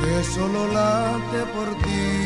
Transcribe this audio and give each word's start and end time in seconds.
que 0.00 0.24
solo 0.34 0.66
late 0.72 1.40
por 1.54 1.68
ti. 1.82 2.25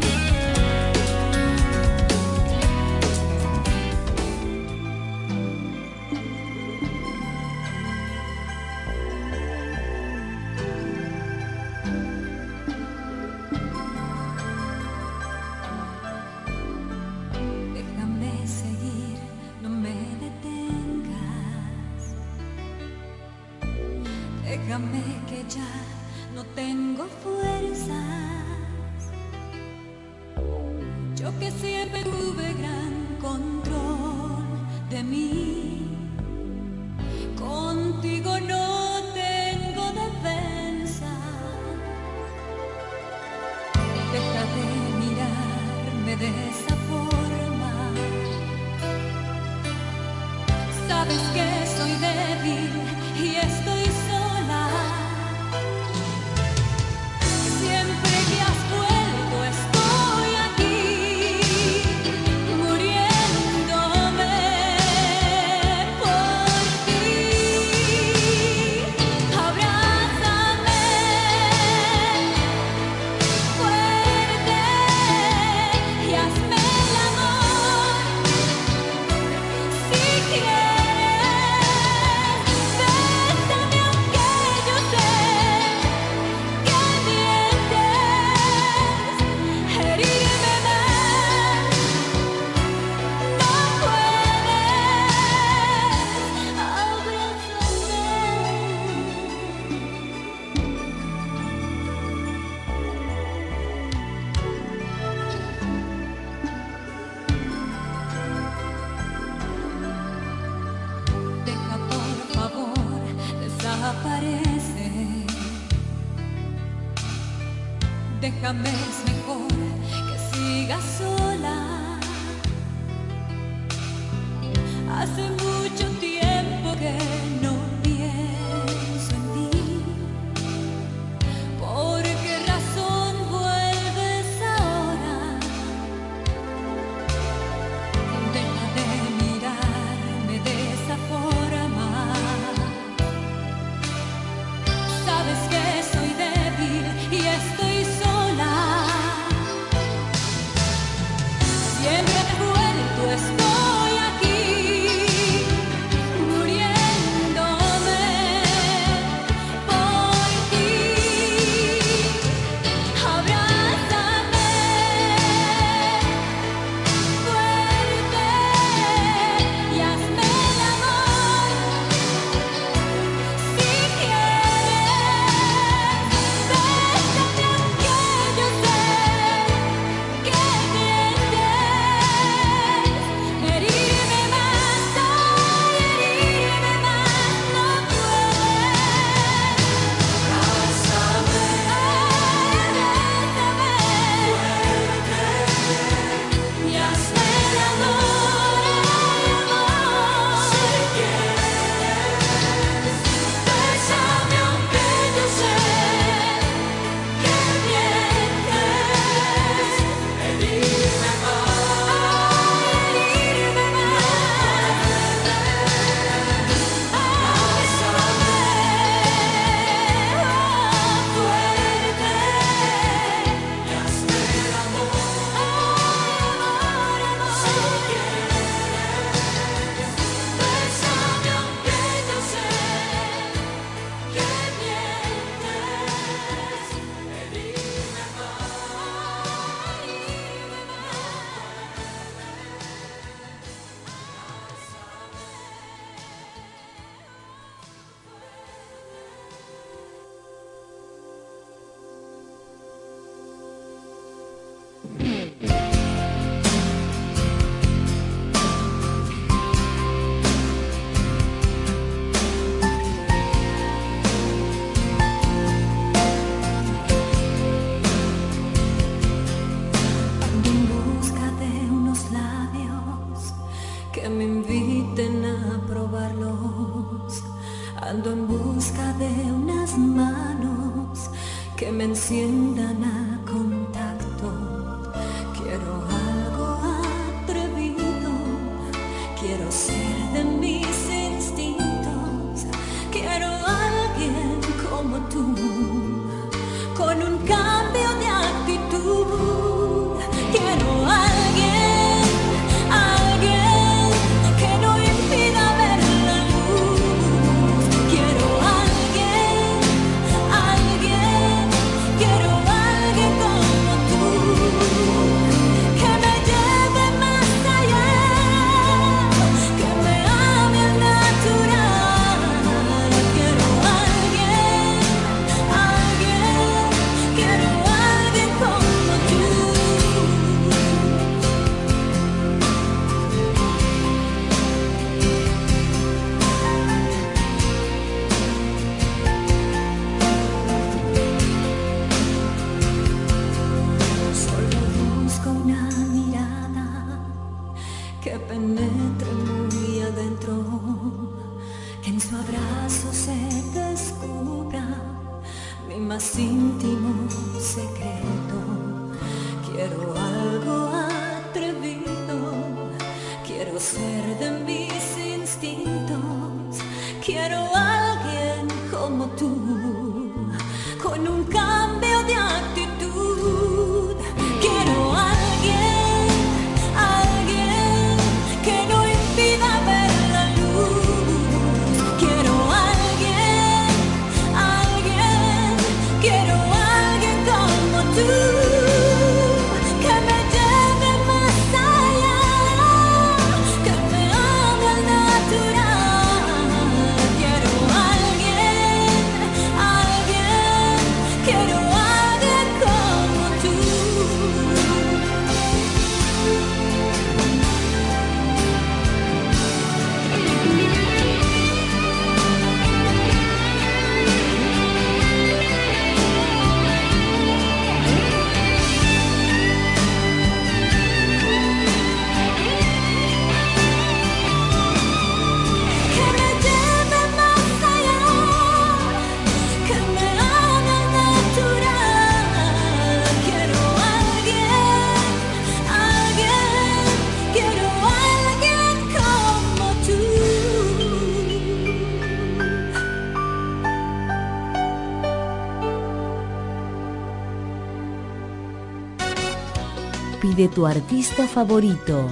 tu 450.51 450.65
artista 450.65 451.27
favorito 451.27 452.07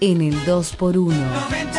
en 0.00 0.20
el 0.20 0.34
2x1. 0.44 1.77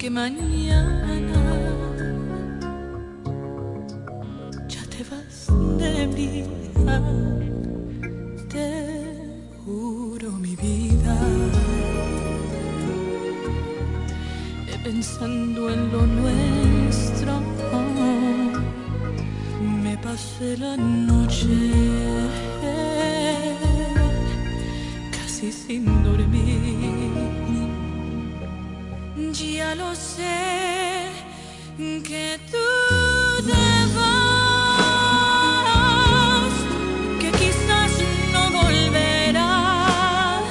porque 0.00 0.08
mañana 0.08 1.12
ya 4.66 4.82
te 4.88 5.04
vas 5.04 5.46
de 5.78 6.06
mi 6.06 6.26
vida. 6.40 7.02
Te 8.48 8.70
juro 9.62 10.32
mi 10.32 10.56
vida. 10.56 11.16
Pensando 14.82 15.68
en 15.70 15.92
lo 15.92 16.06
nuestro, 16.06 17.32
me 19.82 19.98
pasé 19.98 20.56
la 20.56 20.78
noche 20.78 21.48
casi 25.12 25.52
sin 25.52 25.84
dormir 26.02 27.89
ya 29.28 29.74
lo 29.74 29.94
sé 29.94 31.10
que 31.76 32.38
tú 32.50 32.68
te 33.46 33.86
vas, 33.96 35.24
que 37.20 37.30
quizás 37.32 37.92
no 38.32 38.50
volverás, 38.50 40.42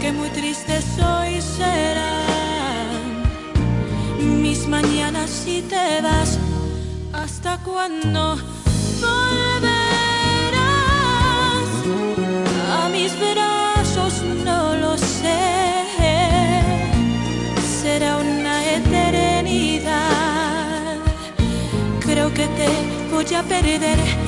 que 0.00 0.12
muy 0.12 0.28
triste 0.30 0.82
soy 0.96 1.40
serán 1.40 3.00
mis 4.42 4.66
mañanas 4.66 5.30
si 5.30 5.62
te 5.62 6.00
vas, 6.02 6.38
hasta 7.12 7.58
cuando 7.58 8.36
volverás 9.00 9.70
a 12.76 12.88
mis 12.88 13.18
veranos. 13.20 13.49
voy 23.22 23.34
a 23.34 23.42
perder. 23.42 24.19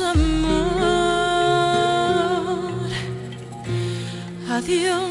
amar. 0.00 0.76
Adiós. 4.50 5.05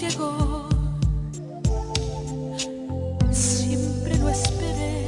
llegó. 0.00 0.66
Siempre 3.30 4.16
lo 4.16 4.28
esperé. 4.30 5.06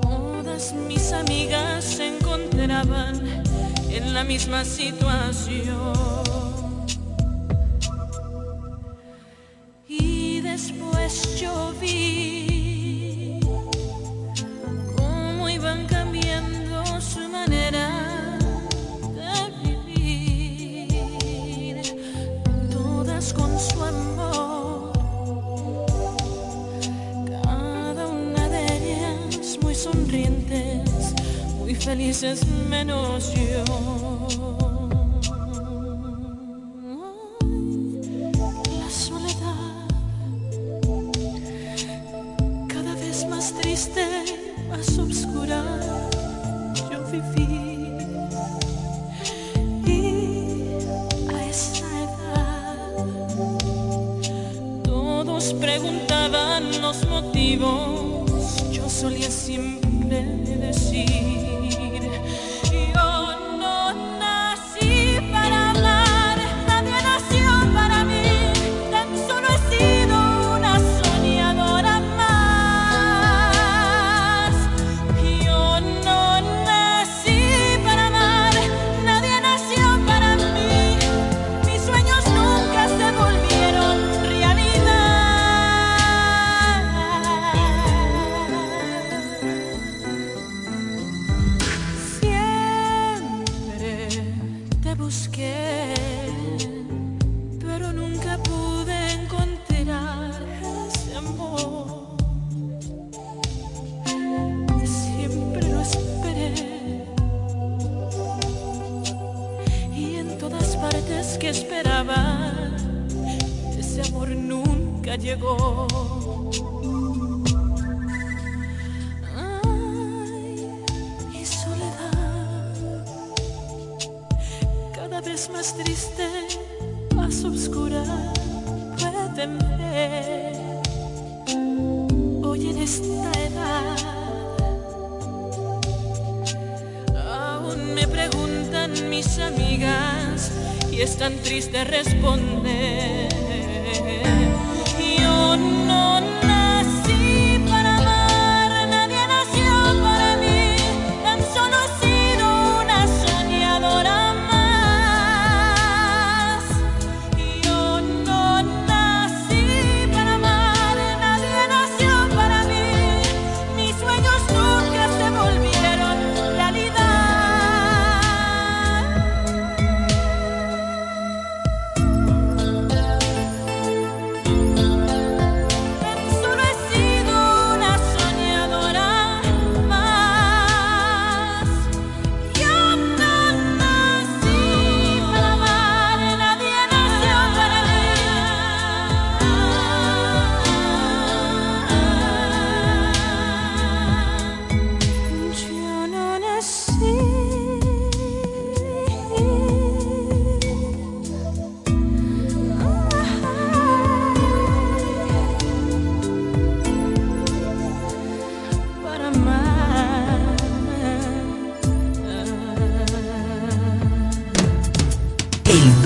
Todas 0.00 0.72
mis 0.88 1.12
amigas 1.12 1.84
se 1.84 2.16
encontraban 2.16 3.20
en 3.90 4.14
la 4.14 4.24
misma 4.24 4.64
situación. 4.64 6.13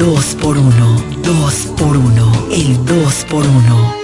2 0.08 0.36
por 0.36 0.56
1 0.56 1.04
2 1.22 1.54
por 1.76 1.94
1 1.94 2.46
El 2.50 2.82
2 2.86 3.26
por 3.28 3.44
1 3.44 3.97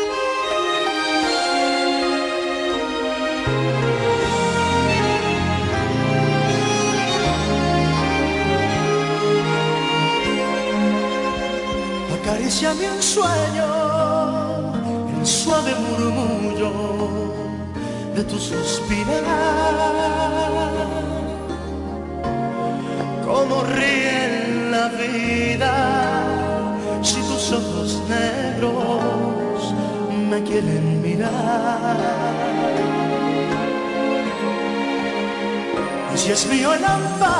It's 36.12 36.24
just 36.26 36.48
me 36.48 36.54
es 36.54 36.60
mío 36.60 36.74
el 36.74 36.84
amparo, 36.84 37.33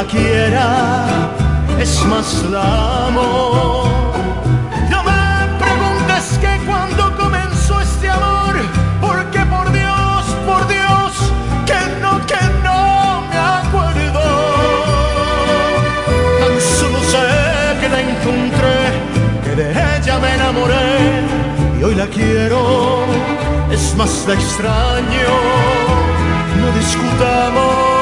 la 0.00 0.06
quiera. 0.06 1.30
Es 1.78 2.02
más, 2.06 2.44
la 2.50 3.06
amo. 3.08 4.12
No 4.92 4.98
me 5.08 5.22
preguntes 5.64 6.24
que 6.42 6.52
cuando 6.66 7.02
comenzó 7.16 7.80
este 7.80 8.08
amor, 8.08 8.54
porque 9.00 9.40
por 9.54 9.66
Dios, 9.72 10.22
por 10.48 10.62
Dios, 10.68 11.10
que 11.68 11.80
no, 12.02 12.12
que 12.30 12.42
no 12.66 12.80
me 13.30 13.38
acuerdo. 13.60 14.24
Tan 16.40 16.56
solo 16.78 17.00
sé 17.12 17.26
que 17.80 17.88
la 17.94 18.00
encontré, 18.08 18.78
que 19.44 19.52
de 19.60 19.68
ella 19.70 20.18
me 20.18 20.34
enamoré 20.34 20.90
y 21.78 21.82
hoy 21.82 21.94
la 21.94 22.06
quiero. 22.06 23.04
Es 23.70 23.94
más, 23.96 24.24
la 24.26 24.34
extraño. 24.34 25.32
No 26.60 26.66
discutamos. 26.78 27.99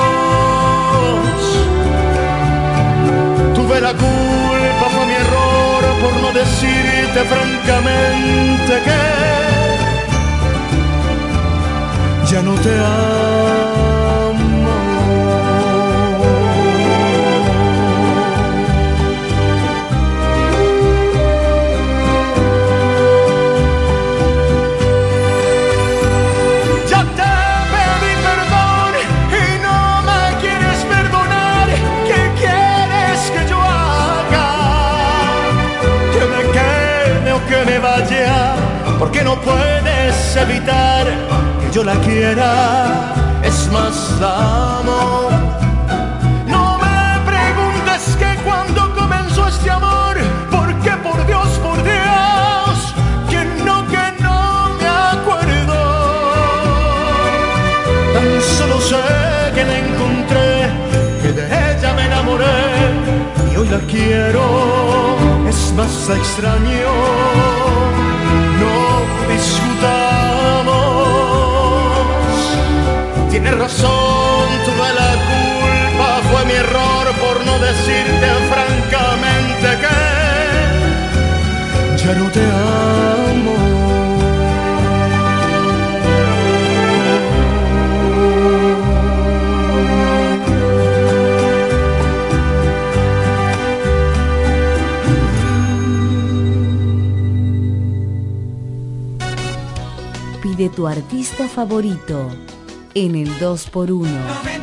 La 3.88 3.94
culpa, 3.94 4.86
fue 4.90 5.06
mi 5.06 5.14
error 5.14 5.82
por 6.02 6.14
no 6.20 6.32
decirte 6.32 7.20
francamente 7.24 8.72
que 8.84 9.00
ya 12.30 12.42
no 12.42 12.54
te 12.54 12.70
amo. 12.70 13.67
No 39.28 39.38
puedes 39.42 40.36
evitar 40.36 41.04
que 41.60 41.70
yo 41.70 41.84
la 41.84 41.96
quiera. 42.06 42.50
Es 43.50 43.58
más, 43.70 43.94
la 44.22 44.32
amo. 44.78 45.28
No 46.54 46.64
me 46.84 47.00
preguntes 47.30 48.02
que 48.20 48.30
cuando 48.46 48.80
comenzó 48.94 49.48
este 49.48 49.70
amor, 49.70 50.14
porque 50.50 50.92
por 51.06 51.18
Dios, 51.26 51.48
por 51.66 51.78
Dios, 51.92 52.74
que 53.30 53.40
no, 53.66 53.76
que 53.92 54.06
no 54.26 54.40
me 54.80 54.88
acuerdo. 55.14 55.78
Tan 58.14 58.30
solo 58.56 58.76
sé 58.90 59.04
que 59.54 59.62
la 59.70 59.76
encontré, 59.86 60.48
que 61.22 61.30
de 61.38 61.44
ella 61.66 61.90
me 61.98 62.04
enamoré 62.10 62.60
y 63.52 63.56
hoy 63.58 63.68
la 63.68 63.80
quiero. 63.92 64.44
Es 65.50 65.60
más, 65.76 65.94
extraño. 66.18 66.96
Discutamos. 69.28 70.78
Tienes 73.30 73.56
razón, 73.58 74.46
tuve 74.64 74.88
la 75.00 75.12
culpa, 75.30 76.08
fue 76.30 76.44
mi 76.46 76.52
error 76.52 77.06
por 77.20 77.36
no 77.46 77.58
decirte 77.58 78.26
francamente 78.52 79.68
que 79.82 79.98
ya 82.02 82.12
no 82.14 82.26
te 82.30 82.42
amo. 82.42 83.97
Pide 100.58 100.70
tu 100.70 100.88
artista 100.88 101.46
favorito 101.46 102.26
en 102.92 103.14
el 103.14 103.28
2x1. 103.38 104.57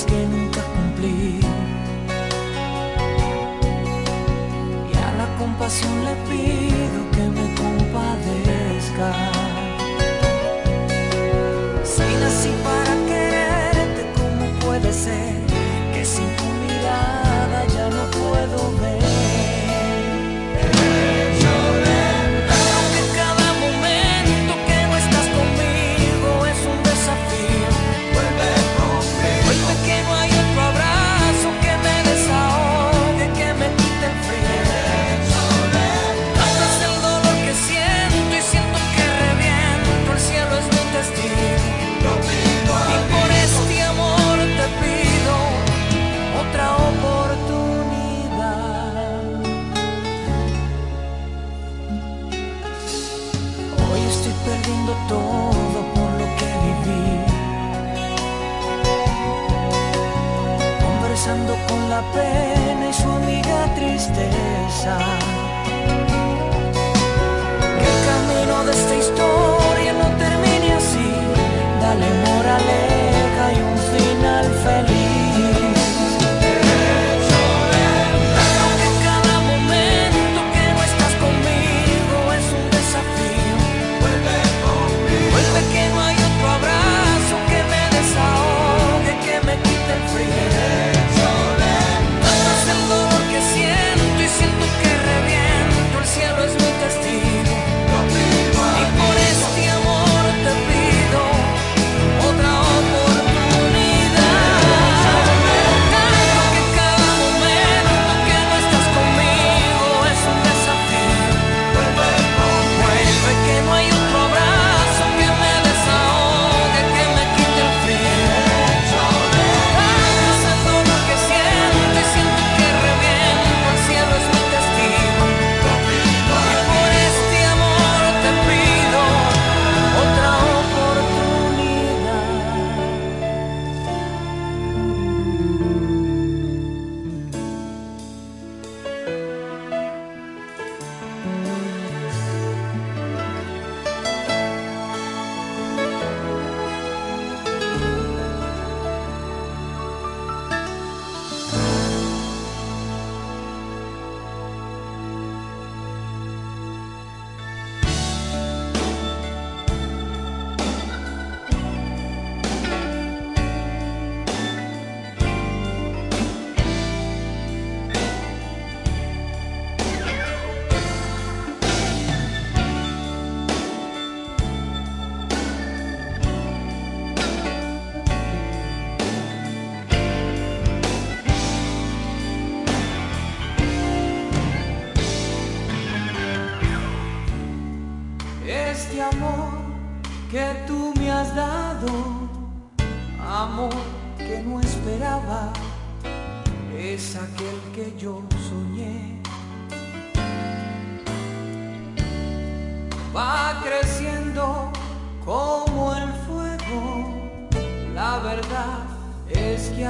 asking 0.00 0.39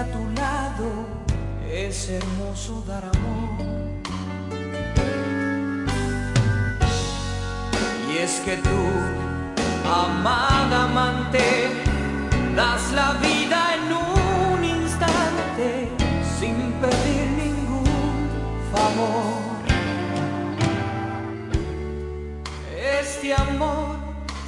a 0.00 0.04
tu 0.04 0.30
lado 0.30 0.88
es 1.70 2.08
hermoso 2.08 2.82
dar 2.86 3.04
amor. 3.04 3.50
Y 8.10 8.18
es 8.18 8.40
que 8.44 8.56
tú, 8.56 8.82
amada 9.86 10.84
amante, 10.84 11.44
das 12.56 12.92
la 12.92 13.12
vida 13.28 13.60
en 13.76 13.86
un 13.92 14.64
instante 14.64 15.90
sin 16.38 16.56
pedir 16.80 17.26
ningún 17.42 17.84
favor. 18.72 19.60
Este 23.02 23.34
amor 23.34 23.96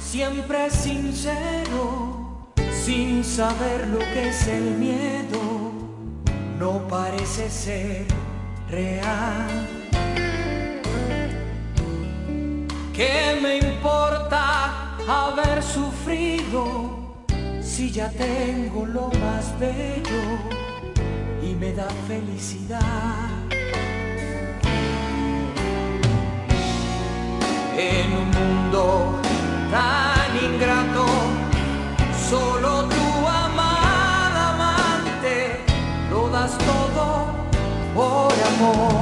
siempre 0.01 0.69
sincero, 0.71 2.02
sin 2.85 3.23
saber 3.23 3.87
lo 3.87 3.99
que 3.99 4.27
es 4.27 4.47
el 4.47 4.75
miedo, 4.75 5.71
no 6.59 6.85
parece 6.89 7.49
ser 7.49 8.05
real. 8.69 9.47
¿Qué 12.93 13.39
me 13.41 13.59
importa 13.59 14.97
haber 15.07 15.63
sufrido 15.63 17.15
si 17.61 17.89
ya 17.89 18.09
tengo 18.09 18.85
lo 18.85 19.09
más 19.21 19.57
bello 19.57 20.23
y 21.41 21.55
me 21.55 21.71
da 21.71 21.87
felicidad? 22.05 23.29
En 27.77 28.07
un 28.21 28.29
mundo 28.39 29.21
tan 29.71 30.31
ingrato, 30.51 31.32
solo 32.33 32.85
tu 32.93 33.05
amada 33.45 34.41
amante 34.53 35.35
lo 36.09 36.29
das 36.29 36.57
todo 36.67 37.05
por 37.93 38.33
amor. 38.51 38.92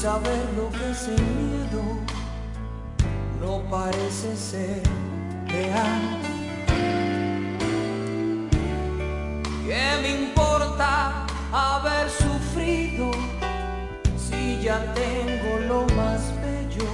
Saber 0.00 0.42
lo 0.56 0.70
que 0.70 0.90
es 0.92 1.08
miedo, 1.08 1.82
no 3.38 3.60
parece 3.70 4.34
ser 4.34 4.82
real. 5.46 6.00
¿Qué 9.66 9.88
me 10.00 10.22
importa 10.22 11.26
haber 11.52 12.08
sufrido 12.08 13.10
si 14.16 14.62
ya 14.62 14.78
tengo 14.94 15.58
lo 15.68 15.82
más 15.94 16.32
bello 16.40 16.90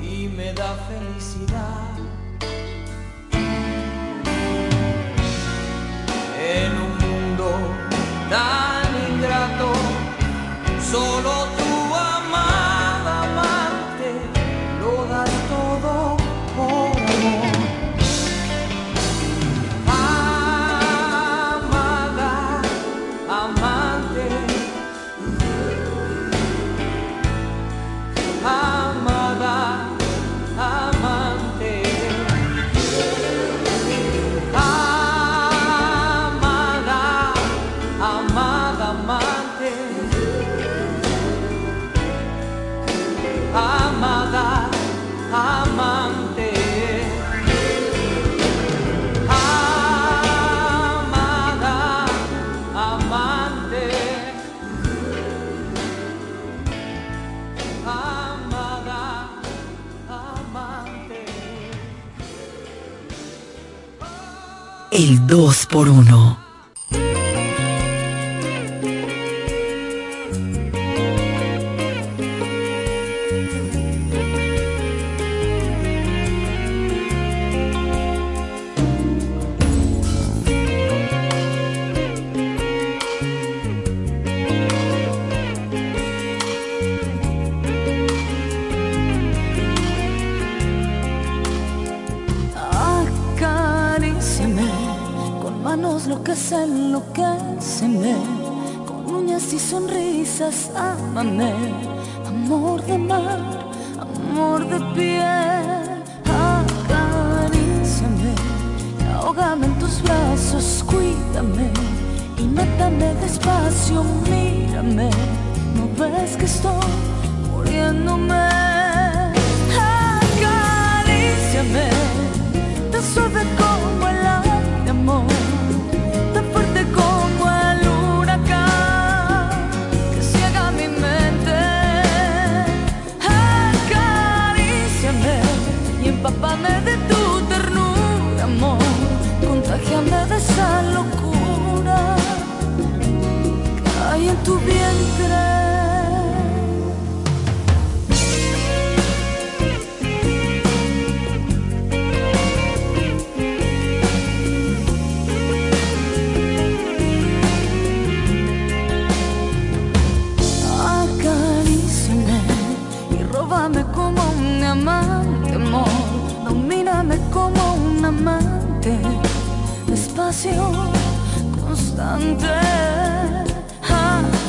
y 0.00 0.28
me 0.28 0.54
da 0.54 0.74
felicidad? 0.88 2.11
Dos 65.26 65.66
por 65.66 65.88
uno. 65.88 66.41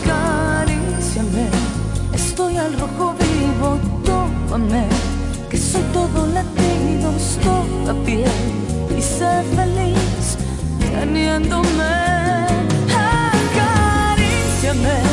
Acariciame, 0.03 1.47
estoy 2.13 2.57
al 2.57 2.77
rojo 2.77 3.15
vivo, 3.17 3.79
tómame, 4.03 4.85
que 5.49 5.57
soy 5.57 5.81
todo 5.93 6.27
latidos, 6.27 7.39
toda 7.41 7.93
piel 8.03 8.29
y 8.97 9.01
sé 9.01 9.43
feliz 9.55 10.37
teniéndome. 10.91 11.93
Acaríciame. 13.71 15.12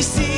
You 0.00 0.04
see. 0.04 0.29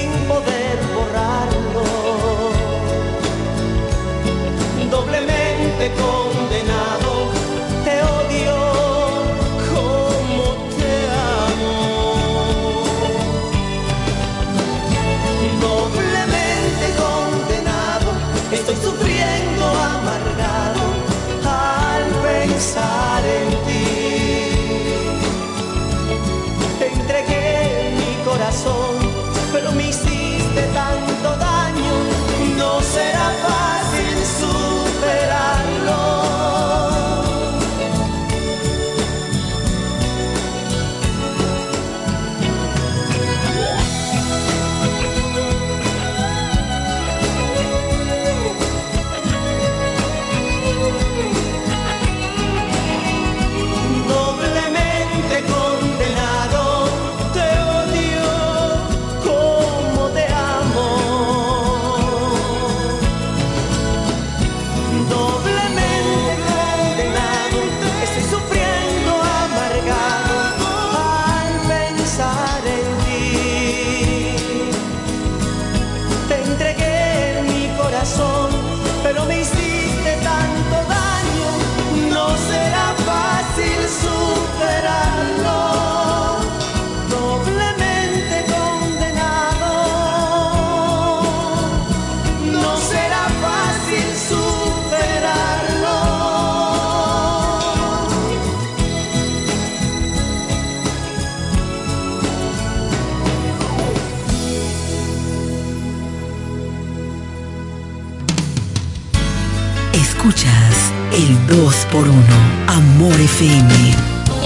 por 111.93 112.09
uno. 112.09 112.23
Amor 112.69 113.21
FM. 113.21 113.69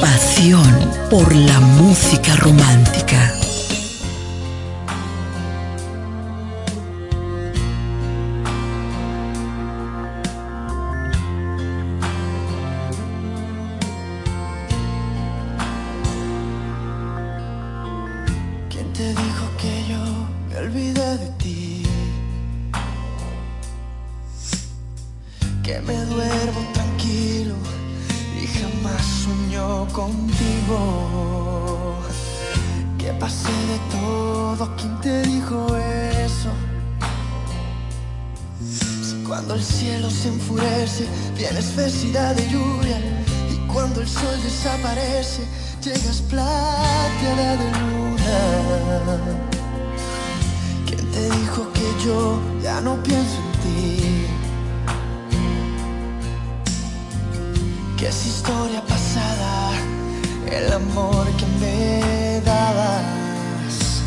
Pasión 0.00 0.90
por 1.08 1.32
la 1.34 1.60
música 1.60 2.34
romántica. 2.36 3.05
yo 52.06 52.40
ya 52.62 52.80
no 52.80 53.02
pienso 53.02 53.36
en 53.44 53.52
ti. 53.62 54.26
Que 57.98 58.08
es 58.08 58.26
historia 58.26 58.80
pasada, 58.82 59.72
el 60.50 60.72
amor 60.72 61.26
que 61.38 61.46
me 61.60 62.40
dabas. 62.42 64.02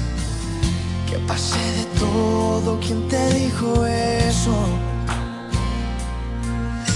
Que 1.10 1.18
pasé 1.28 1.66
de 1.80 1.86
todo, 2.00 2.80
¿quién 2.80 3.08
te 3.10 3.34
dijo 3.34 3.86
eso? 3.86 4.56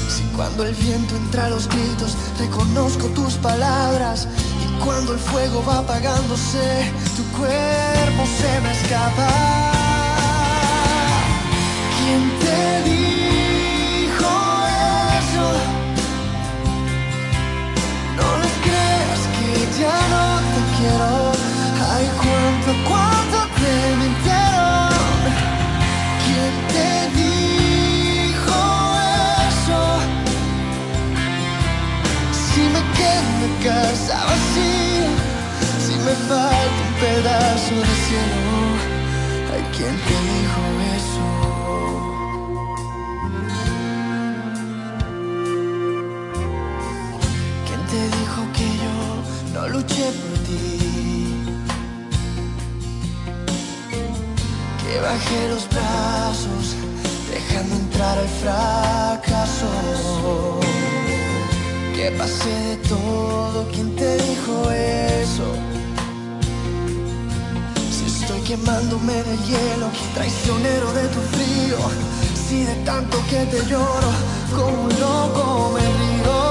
Si 0.08 0.24
cuando 0.36 0.64
el 0.64 0.74
viento 0.76 1.16
entra 1.18 1.48
a 1.48 1.50
los 1.50 1.68
gritos, 1.68 2.16
reconozco 2.40 3.08
tus 3.08 3.34
palabras. 3.36 4.28
Y 4.64 4.84
cuando 4.86 5.14
el 5.14 5.20
fuego 5.20 5.64
va 5.68 5.80
apagándose, 5.80 6.92
tu 7.18 7.24
cuerpo 7.38 8.22
se 8.40 8.62
me 8.62 8.72
escapa 8.72 9.73
falta 36.28 36.82
un 36.88 36.94
pedazo 37.02 37.76
de 37.88 37.96
cielo. 38.06 38.44
Ay, 39.54 39.64
¿quién 39.76 39.96
te 40.08 40.16
dijo 40.32 40.53
luché 49.74 50.06
por 50.22 50.38
ti? 50.46 51.34
Que 54.82 54.94
bajé 55.08 55.42
los 55.54 55.68
brazos, 55.76 56.66
dejando 57.34 57.76
entrar 57.76 58.18
el 58.20 58.32
fracaso. 58.42 59.70
Que 61.96 62.12
pasé 62.12 62.54
de 62.70 62.78
todo, 62.94 63.68
¿quién 63.74 63.96
te 63.96 64.18
dijo 64.30 64.54
eso? 64.72 65.48
Si 67.96 68.06
estoy 68.06 68.42
quemándome 68.42 69.16
de 69.30 69.36
hielo, 69.48 69.88
traicionero 70.14 70.88
de 70.94 71.06
tu 71.14 71.22
frío. 71.34 71.80
Si 72.48 72.64
de 72.64 72.76
tanto 72.86 73.18
que 73.30 73.42
te 73.52 73.60
lloro, 73.70 74.12
como 74.56 74.84
un 74.84 75.00
loco 75.00 75.72
me 75.76 75.82
río. 75.82 76.43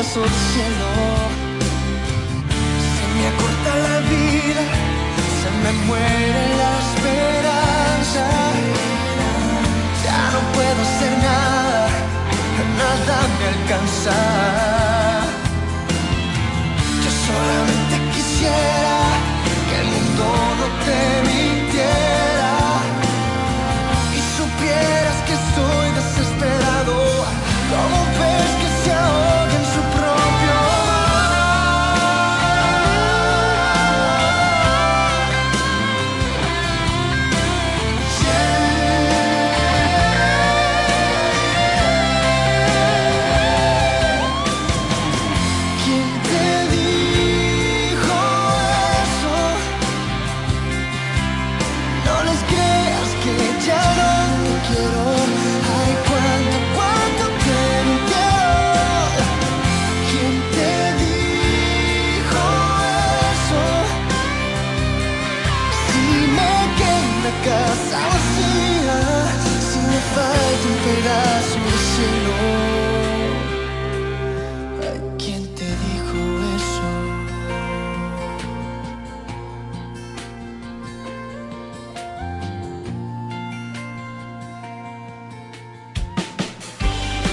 Pedazo 0.00 0.20
de 0.20 0.28
cielo. 0.28 0.90
Se 2.96 3.04
me 3.16 3.26
acorta 3.32 3.70
la 3.86 3.98
vida, 4.08 4.62
se 5.40 5.50
me 5.62 5.72
muere 5.86 6.42
la 6.60 6.70
esperanza. 6.84 8.24
Ya 10.04 10.20
no 10.32 10.40
puedo 10.54 10.80
hacer 10.88 11.12
nada, 11.18 11.88
nada 12.78 13.16
me 13.38 13.46
alcanza. 13.54 14.69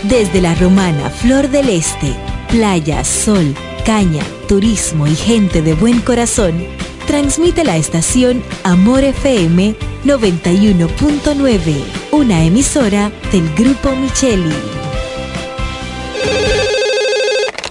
Desde 0.09 0.39
la 0.39 0.55
romana 0.55 1.09
Flor 1.09 1.49
del 1.49 1.67
Este, 1.67 2.15
playa, 2.49 3.03
sol, 3.03 3.53
caña, 3.85 4.23
turismo 4.47 5.05
y 5.05 5.13
gente 5.15 5.61
de 5.61 5.73
buen 5.73 5.99
corazón, 5.99 6.65
transmite 7.07 7.65
la 7.65 7.75
estación 7.75 8.41
Amor 8.63 9.03
FM 9.03 9.75
91.9, 10.05 11.83
una 12.11 12.41
emisora 12.41 13.11
del 13.33 13.53
Grupo 13.55 13.97
Micheli. 13.97 14.55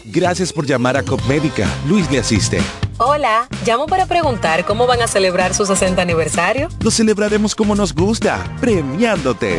Gracias 0.04 0.52
por 0.52 0.66
llamar 0.66 0.98
a 0.98 1.02
Copmédica. 1.02 1.66
Luis 1.88 2.10
le 2.10 2.18
asiste. 2.18 2.60
Hola, 2.98 3.48
llamo 3.64 3.86
para 3.86 4.04
preguntar 4.04 4.66
cómo 4.66 4.86
van 4.86 5.00
a 5.00 5.06
celebrar 5.06 5.54
su 5.54 5.64
60 5.64 6.02
aniversario. 6.02 6.68
Lo 6.80 6.90
celebraremos 6.90 7.54
como 7.54 7.74
nos 7.74 7.94
gusta, 7.94 8.44
premiándote. 8.60 9.58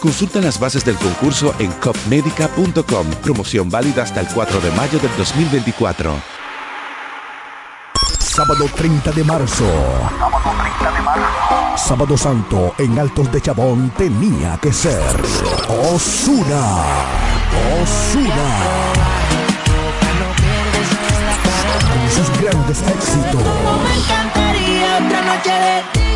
Consulta 0.00 0.40
las 0.40 0.58
bases 0.58 0.84
del 0.84 0.96
concurso 0.96 1.54
en 1.58 1.70
copmedica.com. 1.72 3.06
Promoción 3.22 3.70
válida 3.70 4.02
hasta 4.02 4.20
el 4.20 4.28
4 4.28 4.60
de 4.60 4.70
mayo 4.72 4.98
del 4.98 5.10
2024. 5.16 6.14
Sábado 8.18 8.66
30 8.76 9.12
de 9.12 9.24
marzo. 9.24 9.64
Sábado 11.76 12.16
Santo 12.16 12.74
en 12.78 12.98
Altos 12.98 13.30
de 13.32 13.40
Chabón 13.40 13.90
tenía 13.96 14.58
que 14.60 14.72
ser 14.72 15.00
Osuna. 15.68 16.84
Osuna. 17.80 18.48
Con 21.92 22.10
sus 22.10 22.40
grandes 22.40 22.82
éxitos. 22.82 23.42
Me 23.82 23.94
encantaría 23.96 24.98
otra 24.98 25.22
noche 25.22 25.50
de 25.50 25.96
discoteca, 26.00 26.15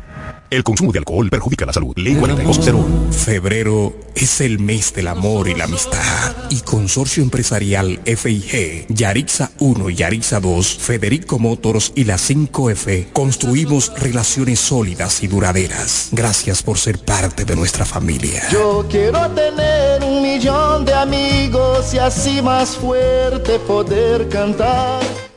El 0.51 0.65
consumo 0.65 0.91
de 0.91 0.99
alcohol 0.99 1.29
perjudica 1.29 1.65
la 1.65 1.71
salud. 1.71 1.93
Ley 1.95 2.13
4201. 2.15 3.13
Febrero 3.13 3.93
es 4.13 4.41
el 4.41 4.59
mes 4.59 4.93
del 4.93 5.07
amor 5.07 5.47
y 5.47 5.55
la 5.55 5.63
amistad. 5.63 6.35
Y 6.49 6.59
Consorcio 6.59 7.23
Empresarial 7.23 8.01
FIG, 8.03 8.85
Yarixa 8.89 9.51
1 9.59 9.89
y 9.89 9.95
Yarixa 9.95 10.41
2, 10.41 10.77
Federico 10.77 11.39
Motors 11.39 11.93
y 11.95 12.03
la 12.03 12.17
5F 12.17 13.13
construimos 13.13 13.97
relaciones 13.97 14.59
sólidas 14.59 15.23
y 15.23 15.27
duraderas. 15.27 16.09
Gracias 16.11 16.63
por 16.63 16.77
ser 16.77 16.99
parte 16.99 17.45
de 17.45 17.55
nuestra 17.55 17.85
familia. 17.85 18.43
Yo 18.51 18.85
quiero 18.89 19.29
tener 19.29 20.03
un 20.03 20.21
millón 20.21 20.83
de 20.83 20.93
amigos 20.93 21.93
y 21.93 21.97
así 21.97 22.41
más 22.41 22.75
fuerte 22.75 23.57
poder 23.59 24.27
cantar. 24.27 25.30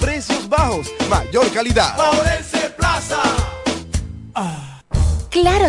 Precios 0.00 0.46
bajos, 0.48 0.92
mayor 1.08 1.50
calidad. 1.52 1.96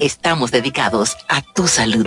Estamos 0.00 0.50
dedicados 0.50 1.16
a 1.28 1.42
tu 1.42 1.66
salud. 1.66 2.06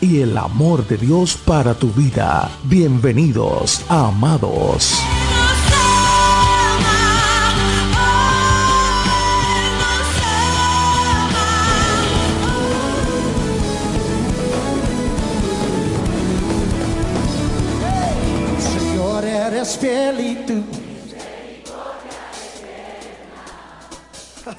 y 0.00 0.20
el 0.20 0.38
amor 0.38 0.86
de 0.86 0.96
Dios 0.96 1.36
para 1.36 1.74
tu 1.74 1.90
vida. 1.92 2.50
Bienvenidos, 2.64 3.82
amados. 3.88 5.02
fiel 19.64 20.20
y 20.20 20.34
tú. 20.46 20.64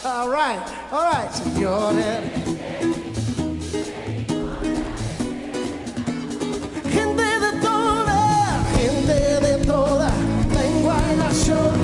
All 0.06 0.30
right, 0.30 0.60
all 0.91 1.04
right, 1.04 1.32
Señor. 1.32 2.43
show. 11.34 11.83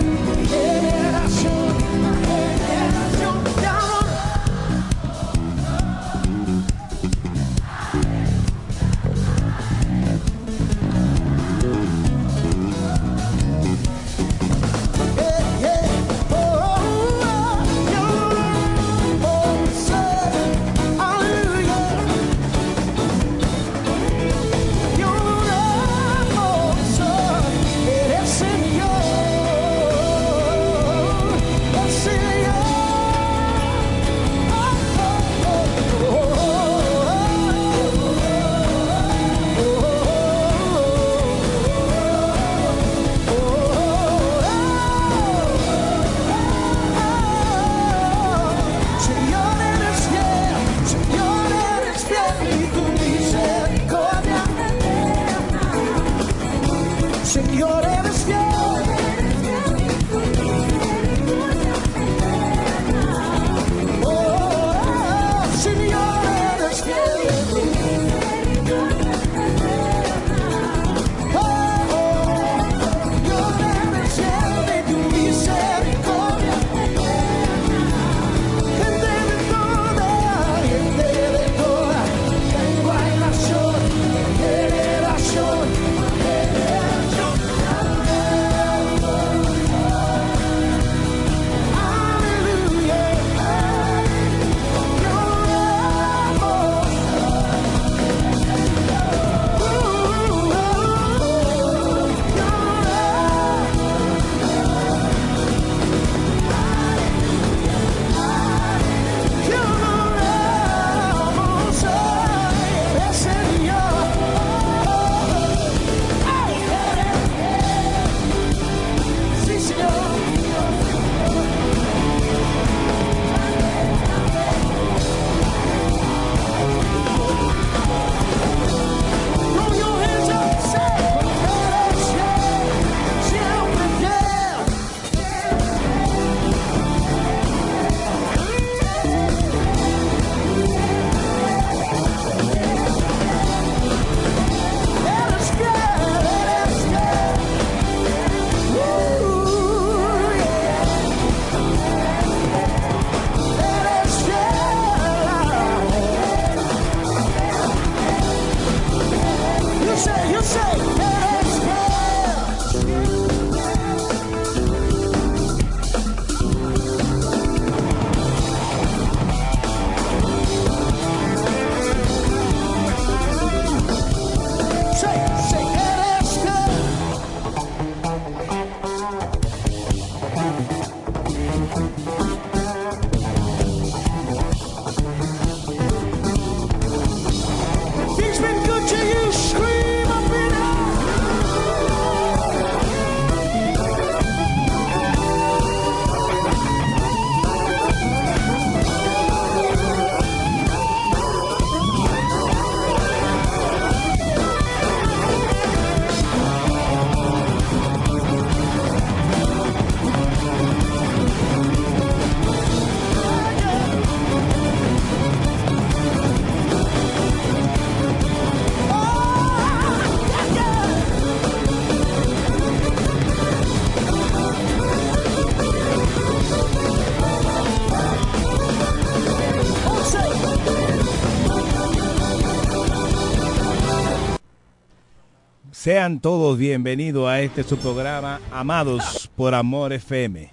Sean 235.79 236.19
todos 236.19 236.57
bienvenidos 236.57 237.29
a 237.29 237.39
este 237.39 237.63
su 237.63 237.77
programa 237.77 238.41
Amados 238.51 239.31
por 239.37 239.55
Amor 239.55 239.93
FM. 239.93 240.49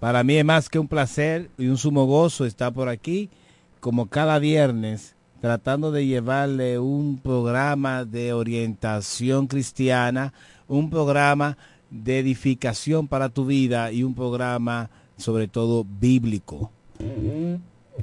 Para 0.00 0.24
mí 0.24 0.36
es 0.36 0.44
más 0.46 0.70
que 0.70 0.78
un 0.78 0.88
placer 0.88 1.50
y 1.58 1.66
un 1.66 1.76
sumo 1.76 2.06
gozo 2.06 2.46
estar 2.46 2.72
por 2.72 2.88
aquí, 2.88 3.28
como 3.80 4.06
cada 4.06 4.38
viernes, 4.38 5.16
tratando 5.42 5.92
de 5.92 6.06
llevarle 6.06 6.78
un 6.78 7.18
programa 7.18 8.06
de 8.06 8.32
orientación 8.32 9.48
cristiana, 9.48 10.32
un 10.66 10.88
programa 10.88 11.58
de 11.90 12.20
edificación 12.20 13.06
para 13.06 13.28
tu 13.28 13.44
vida 13.44 13.92
y 13.92 14.02
un 14.02 14.14
programa 14.14 14.88
sobre 15.18 15.46
todo 15.46 15.84
bíblico. 15.84 16.72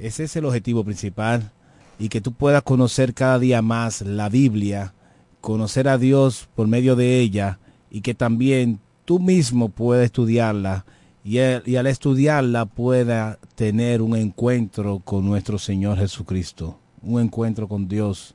Ese 0.00 0.22
es 0.22 0.36
el 0.36 0.44
objetivo 0.44 0.84
principal 0.84 1.50
y 1.98 2.08
que 2.08 2.20
tú 2.20 2.30
puedas 2.30 2.62
conocer 2.62 3.14
cada 3.14 3.40
día 3.40 3.62
más 3.62 4.02
la 4.02 4.28
Biblia, 4.28 4.94
conocer 5.42 5.88
a 5.88 5.98
Dios 5.98 6.48
por 6.54 6.66
medio 6.66 6.96
de 6.96 7.20
ella 7.20 7.58
y 7.90 8.00
que 8.00 8.14
también 8.14 8.80
tú 9.04 9.20
mismo 9.20 9.68
puedas 9.68 10.06
estudiarla 10.06 10.86
y, 11.22 11.36
y 11.38 11.76
al 11.76 11.86
estudiarla 11.86 12.64
pueda 12.64 13.38
tener 13.54 14.00
un 14.00 14.16
encuentro 14.16 15.00
con 15.04 15.26
nuestro 15.26 15.58
Señor 15.58 15.98
Jesucristo, 15.98 16.78
un 17.02 17.20
encuentro 17.20 17.68
con 17.68 17.86
Dios. 17.86 18.34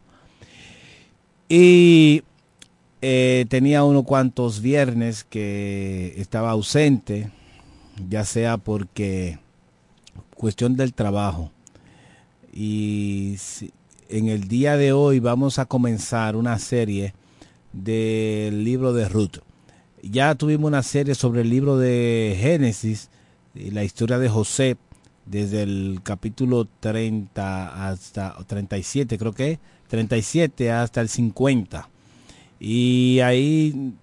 Y 1.49 2.21
eh, 3.01 3.45
tenía 3.49 3.83
unos 3.83 4.03
cuantos 4.03 4.61
viernes 4.61 5.23
que 5.23 6.13
estaba 6.17 6.51
ausente, 6.51 7.31
ya 8.09 8.25
sea 8.25 8.57
porque 8.57 9.39
cuestión 10.35 10.75
del 10.75 10.93
trabajo. 10.93 11.51
Y 12.53 13.35
en 14.09 14.29
el 14.29 14.47
día 14.47 14.77
de 14.77 14.93
hoy 14.93 15.19
vamos 15.19 15.59
a 15.59 15.65
comenzar 15.65 16.35
una 16.35 16.57
serie 16.59 17.13
del 17.73 18.63
libro 18.63 18.93
de 18.93 19.09
Ruth. 19.09 19.39
Ya 20.01 20.35
tuvimos 20.35 20.67
una 20.67 20.83
serie 20.83 21.15
sobre 21.15 21.41
el 21.41 21.49
libro 21.49 21.77
de 21.77 22.37
Génesis, 22.39 23.09
y 23.53 23.71
la 23.71 23.83
historia 23.83 24.19
de 24.19 24.29
José, 24.29 24.77
desde 25.25 25.63
el 25.63 25.99
capítulo 26.03 26.67
30 26.79 27.89
hasta 27.89 28.37
37, 28.45 29.17
creo 29.17 29.33
que 29.33 29.51
es, 29.53 29.59
37 29.89 30.71
hasta 30.71 31.01
el 31.01 31.09
50. 31.09 31.89
Y 32.59 33.19
ahí 33.21 33.93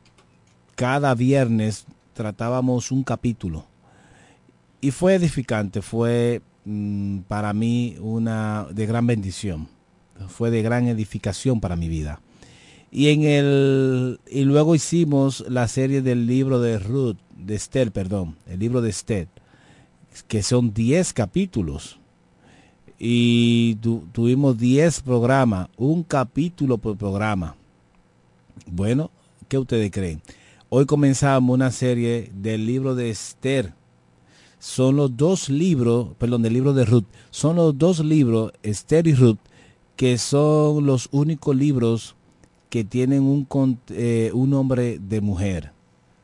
cada 0.75 1.15
viernes 1.15 1.87
tratábamos 2.13 2.91
un 2.91 3.05
capítulo. 3.05 3.65
Y 4.81 4.91
fue 4.91 5.15
edificante, 5.15 5.81
fue 5.81 6.43
mm, 6.65 7.21
para 7.21 7.53
mí 7.53 7.97
una 8.01 8.67
de 8.71 8.87
gran 8.87 9.07
bendición. 9.07 9.74
Fue 10.29 10.51
de 10.51 10.63
gran 10.63 10.87
edificación 10.89 11.61
para 11.61 11.77
mi 11.77 11.89
vida. 11.89 12.21
Y 12.91 13.09
en 13.09 13.25
el 13.25 14.21
y 14.31 14.45
luego 14.45 14.75
hicimos 14.75 15.45
la 15.49 15.67
serie 15.69 16.01
del 16.03 16.27
libro 16.27 16.61
de 16.61 16.79
Ruth, 16.79 17.17
de 17.37 17.55
Esther, 17.57 17.91
perdón, 17.91 18.37
el 18.47 18.61
libro 18.61 18.81
de 18.81 18.91
Esther, 18.91 19.27
que 20.29 20.43
son 20.43 20.73
10 20.73 21.13
capítulos. 21.13 21.99
Y 22.99 23.75
tu- 23.77 24.07
tuvimos 24.13 24.57
10 24.59 25.01
programas, 25.01 25.69
un 25.77 26.05
capítulo 26.05 26.79
por 26.79 26.97
programa. 26.97 27.57
Bueno, 28.67 29.11
¿qué 29.49 29.59
ustedes 29.59 29.91
creen? 29.91 30.23
Hoy 30.69 30.87
comenzamos 30.87 31.53
una 31.55 31.71
serie 31.73 32.31
del 32.35 32.65
libro 32.67 32.95
de 32.95 33.11
Esther. 33.11 33.73
Son 34.61 34.97
los 34.97 35.17
dos 35.17 35.49
libros, 35.51 36.09
perdón, 36.19 36.43
del 36.43 36.55
libro 36.55 36.73
de 36.73 36.85
Ruth. 36.85 37.05
Son 37.31 37.57
los 37.57 37.77
dos 37.77 37.99
libros, 38.01 38.53
Esther 38.63 39.07
y 39.09 39.15
Ruth, 39.15 39.39
que 39.97 40.19
son 40.19 40.87
los 40.87 41.09
únicos 41.13 41.55
libros 41.55 42.17
que 42.69 42.85
tienen 42.85 43.23
un, 43.23 43.47
eh, 43.91 44.31
un 44.35 44.51
nombre 44.51 44.99
de 44.99 45.21
mujer. 45.21 45.73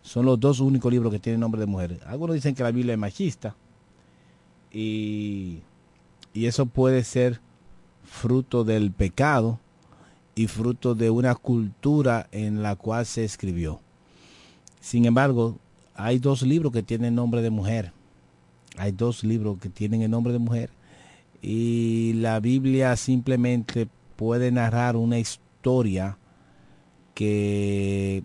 Son 0.03 0.27
los 0.27 0.41
dos 0.41 0.61
únicos 0.61 0.91
libros 0.91 1.13
que 1.13 1.21
tienen 1.21 1.41
nombre 1.41 1.61
de 1.61 1.67
mujer. 1.67 2.01
Algunos 2.07 2.35
dicen 2.35 2.55
que 2.55 2.63
la 2.63 2.73
Biblia 2.73 2.95
es 2.95 2.99
machista. 2.99 3.55
Y, 4.73 5.61
y 6.33 6.47
eso 6.47 6.67
puede 6.67 7.05
ser 7.05 7.41
fruto 8.05 8.65
del 8.65 8.91
pecado 8.91 9.61
y 10.35 10.47
fruto 10.47 10.95
de 10.95 11.11
una 11.11 11.35
cultura 11.35 12.29
en 12.33 12.63
la 12.63 12.75
cual 12.77 13.07
se 13.07 13.25
escribió. 13.25 13.81
Sin 14.81 15.05
embargo, 15.05 15.59
hay 15.95 16.19
dos 16.19 16.43
libros 16.43 16.73
que 16.73 16.83
tienen 16.83 17.15
nombre 17.15 17.43
de 17.43 17.51
mujer. 17.51 17.93
Hay 18.77 18.93
dos 18.93 19.23
libros 19.23 19.59
que 19.59 19.69
tienen 19.69 20.03
el 20.03 20.11
nombre 20.11 20.33
de 20.33 20.39
mujer. 20.39 20.71
Y 21.43 22.13
la 22.15 22.41
Biblia 22.41 22.97
simplemente 22.97 23.89
puede 24.17 24.53
narrar 24.53 24.97
una 24.97 25.19
historia 25.19 26.19
que 27.15 28.23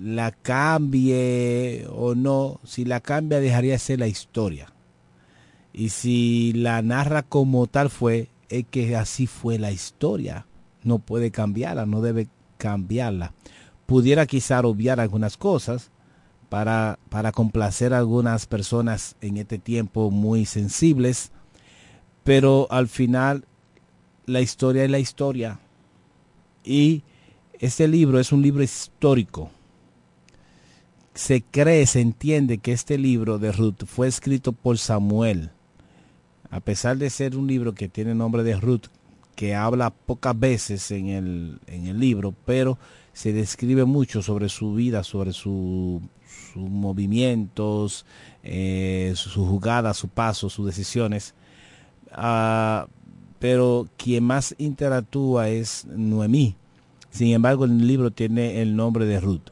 la 0.00 0.30
cambie 0.32 1.86
o 1.90 2.14
no. 2.14 2.60
Si 2.64 2.84
la 2.84 3.00
cambia, 3.00 3.40
dejaría 3.40 3.72
de 3.72 3.78
ser 3.78 3.98
la 4.00 4.08
historia. 4.08 4.72
Y 5.72 5.88
si 5.88 6.52
la 6.52 6.82
narra 6.82 7.22
como 7.22 7.66
tal 7.66 7.90
fue, 7.90 8.28
es 8.48 8.64
que 8.70 8.96
así 8.96 9.26
fue 9.26 9.58
la 9.58 9.72
historia. 9.72 10.46
No 10.82 10.98
puede 10.98 11.30
cambiarla, 11.30 11.86
no 11.86 12.00
debe 12.00 12.28
cambiarla. 12.58 13.32
Pudiera 13.86 14.26
quizá 14.26 14.60
obviar 14.60 15.00
algunas 15.00 15.36
cosas 15.36 15.90
para, 16.48 16.98
para 17.08 17.32
complacer 17.32 17.92
a 17.92 17.98
algunas 17.98 18.46
personas 18.46 19.16
en 19.20 19.36
este 19.36 19.58
tiempo 19.58 20.10
muy 20.10 20.46
sensibles, 20.46 21.32
pero 22.24 22.66
al 22.70 22.88
final 22.88 23.44
la 24.26 24.40
historia 24.40 24.84
es 24.84 24.90
la 24.90 24.98
historia. 24.98 25.60
Y 26.64 27.02
este 27.60 27.86
libro 27.86 28.18
es 28.18 28.32
un 28.32 28.42
libro 28.42 28.62
histórico. 28.62 29.50
Se 31.14 31.42
cree, 31.42 31.86
se 31.86 32.00
entiende 32.00 32.58
que 32.58 32.72
este 32.72 32.98
libro 32.98 33.38
de 33.38 33.52
Ruth 33.52 33.84
fue 33.86 34.08
escrito 34.08 34.52
por 34.52 34.78
Samuel. 34.78 35.50
A 36.50 36.60
pesar 36.60 36.96
de 36.96 37.10
ser 37.10 37.36
un 37.36 37.46
libro 37.46 37.74
que 37.74 37.88
tiene 37.88 38.14
nombre 38.14 38.42
de 38.42 38.56
Ruth, 38.56 38.86
que 39.36 39.54
habla 39.54 39.90
pocas 39.90 40.38
veces 40.38 40.90
en 40.90 41.08
el, 41.08 41.60
en 41.66 41.86
el 41.86 42.00
libro, 42.00 42.34
pero 42.44 42.78
se 43.12 43.32
describe 43.32 43.84
mucho 43.84 44.22
sobre 44.22 44.48
su 44.48 44.74
vida, 44.74 45.04
sobre 45.04 45.32
su- 45.32 46.00
sus 46.52 46.62
movimientos, 46.62 48.06
eh, 48.42 49.12
su 49.16 49.44
jugada, 49.46 49.94
su 49.94 50.08
paso, 50.08 50.48
sus 50.48 50.66
decisiones. 50.66 51.34
Ah, 52.14 52.86
pero 53.38 53.88
quien 53.96 54.24
más 54.24 54.54
interactúa 54.58 55.48
es 55.48 55.84
Noemí. 55.86 56.56
Sin 57.10 57.32
embargo, 57.32 57.64
el 57.64 57.86
libro 57.86 58.10
tiene 58.10 58.62
el 58.62 58.74
nombre 58.74 59.06
de 59.06 59.20
Ruth. 59.20 59.50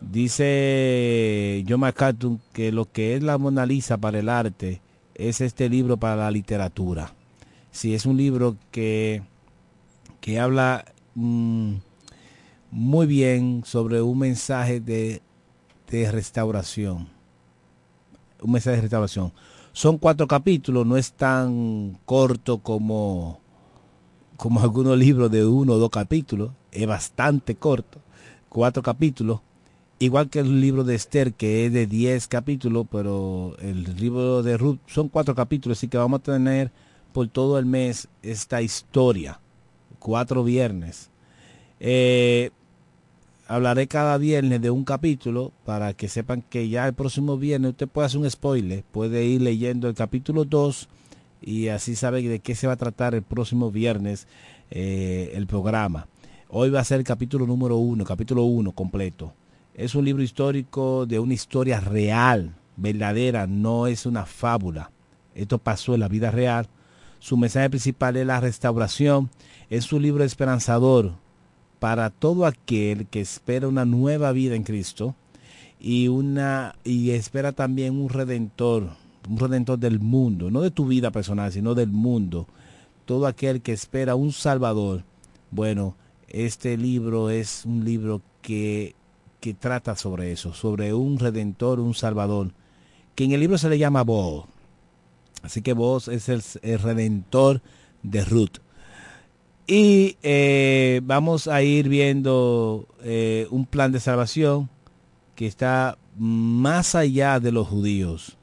Dice 0.00 1.64
John 1.68 1.80
McCarthy 1.80 2.38
que 2.52 2.70
lo 2.70 2.90
que 2.90 3.14
es 3.14 3.22
la 3.22 3.38
Mona 3.38 3.66
Lisa 3.66 3.96
para 3.96 4.18
el 4.18 4.28
arte 4.28 4.80
es 5.14 5.40
este 5.40 5.68
libro 5.68 5.96
para 5.96 6.16
la 6.16 6.30
literatura. 6.30 7.12
Sí, 7.70 7.94
es 7.94 8.06
un 8.06 8.16
libro 8.16 8.56
que, 8.70 9.22
que 10.20 10.38
habla 10.38 10.84
mm, 11.14 11.74
muy 12.70 13.06
bien 13.06 13.62
sobre 13.64 14.02
un 14.02 14.18
mensaje 14.18 14.80
de, 14.80 15.22
de 15.90 16.10
restauración. 16.10 17.08
Un 18.42 18.52
mensaje 18.52 18.76
de 18.76 18.82
restauración. 18.82 19.32
Son 19.76 19.98
cuatro 19.98 20.26
capítulos, 20.26 20.86
no 20.86 20.96
es 20.96 21.12
tan 21.12 21.98
corto 22.06 22.60
como, 22.60 23.40
como 24.38 24.60
algunos 24.60 24.96
libros 24.96 25.30
de 25.30 25.44
uno 25.44 25.74
o 25.74 25.78
dos 25.78 25.90
capítulos. 25.90 26.52
Es 26.72 26.86
bastante 26.86 27.56
corto. 27.56 28.00
Cuatro 28.48 28.82
capítulos. 28.82 29.40
Igual 29.98 30.30
que 30.30 30.38
el 30.38 30.62
libro 30.62 30.82
de 30.82 30.94
Esther, 30.94 31.34
que 31.34 31.66
es 31.66 31.74
de 31.74 31.86
10 31.86 32.26
capítulos, 32.26 32.86
pero 32.90 33.54
el 33.60 33.94
libro 33.96 34.42
de 34.42 34.56
Ruth 34.56 34.78
son 34.86 35.10
cuatro 35.10 35.34
capítulos, 35.34 35.76
así 35.76 35.88
que 35.88 35.98
vamos 35.98 36.20
a 36.20 36.22
tener 36.22 36.72
por 37.12 37.28
todo 37.28 37.58
el 37.58 37.66
mes 37.66 38.08
esta 38.22 38.62
historia. 38.62 39.40
Cuatro 39.98 40.42
viernes. 40.42 41.10
Eh, 41.80 42.50
hablaré 43.48 43.86
cada 43.86 44.18
viernes 44.18 44.60
de 44.60 44.70
un 44.70 44.84
capítulo 44.84 45.52
para 45.64 45.94
que 45.94 46.08
sepan 46.08 46.42
que 46.42 46.68
ya 46.68 46.86
el 46.86 46.94
próximo 46.94 47.38
viernes 47.38 47.72
usted 47.72 47.88
puede 47.88 48.06
hacer 48.06 48.20
un 48.20 48.30
spoiler, 48.30 48.82
puede 48.90 49.24
ir 49.24 49.40
leyendo 49.40 49.88
el 49.88 49.94
capítulo 49.94 50.44
2 50.44 50.88
y 51.42 51.68
así 51.68 51.94
sabe 51.94 52.22
de 52.22 52.40
qué 52.40 52.54
se 52.54 52.66
va 52.66 52.72
a 52.72 52.78
tratar 52.78 53.14
el 53.14 53.22
próximo 53.22 53.70
viernes 53.70 54.26
eh, 54.70 55.32
el 55.34 55.46
programa. 55.46 56.08
Hoy 56.48 56.70
va 56.70 56.80
a 56.80 56.84
ser 56.84 56.98
el 56.98 57.04
capítulo 57.04 57.46
número 57.46 57.76
1, 57.76 58.04
capítulo 58.04 58.44
1 58.44 58.72
completo. 58.72 59.32
Es 59.74 59.94
un 59.94 60.04
libro 60.04 60.22
histórico 60.22 61.06
de 61.06 61.18
una 61.18 61.34
historia 61.34 61.80
real, 61.80 62.54
verdadera, 62.76 63.46
no 63.46 63.86
es 63.86 64.06
una 64.06 64.26
fábula. 64.26 64.90
Esto 65.34 65.58
pasó 65.58 65.94
en 65.94 66.00
la 66.00 66.08
vida 66.08 66.30
real. 66.30 66.66
Su 67.18 67.36
mensaje 67.36 67.68
principal 67.68 68.16
es 68.16 68.26
la 68.26 68.40
restauración. 68.40 69.30
Es 69.68 69.92
un 69.92 70.02
libro 70.02 70.24
esperanzador 70.24 71.12
para 71.86 72.10
todo 72.10 72.46
aquel 72.46 73.06
que 73.06 73.20
espera 73.20 73.68
una 73.68 73.84
nueva 73.84 74.32
vida 74.32 74.56
en 74.56 74.64
Cristo 74.64 75.14
y 75.78 76.08
una 76.08 76.74
y 76.82 77.12
espera 77.12 77.52
también 77.52 77.96
un 77.96 78.08
redentor, 78.08 78.88
un 79.30 79.38
redentor 79.38 79.78
del 79.78 80.00
mundo, 80.00 80.50
no 80.50 80.62
de 80.62 80.72
tu 80.72 80.86
vida 80.86 81.12
personal, 81.12 81.52
sino 81.52 81.76
del 81.76 81.92
mundo. 81.92 82.48
Todo 83.04 83.28
aquel 83.28 83.62
que 83.62 83.72
espera 83.72 84.16
un 84.16 84.32
salvador. 84.32 85.04
Bueno, 85.52 85.94
este 86.26 86.76
libro 86.76 87.30
es 87.30 87.64
un 87.64 87.84
libro 87.84 88.20
que 88.42 88.96
que 89.38 89.54
trata 89.54 89.94
sobre 89.94 90.32
eso, 90.32 90.54
sobre 90.54 90.92
un 90.92 91.20
redentor, 91.20 91.78
un 91.78 91.94
salvador, 91.94 92.50
que 93.14 93.22
en 93.22 93.30
el 93.30 93.38
libro 93.38 93.58
se 93.58 93.68
le 93.68 93.78
llama 93.78 94.02
Boaz. 94.02 94.46
Así 95.44 95.62
que 95.62 95.72
Boaz 95.72 96.08
es 96.08 96.28
el, 96.28 96.42
el 96.62 96.80
redentor 96.80 97.62
de 98.02 98.24
Ruth. 98.24 98.58
Y 99.66 100.16
eh, 100.22 101.00
vamos 101.02 101.48
a 101.48 101.60
ir 101.62 101.88
viendo 101.88 102.86
eh, 103.02 103.48
un 103.50 103.66
plan 103.66 103.90
de 103.90 103.98
salvación 103.98 104.70
que 105.34 105.46
está 105.46 105.98
más 106.16 106.94
allá 106.94 107.40
de 107.40 107.50
los 107.50 107.66
judíos. 107.66 108.36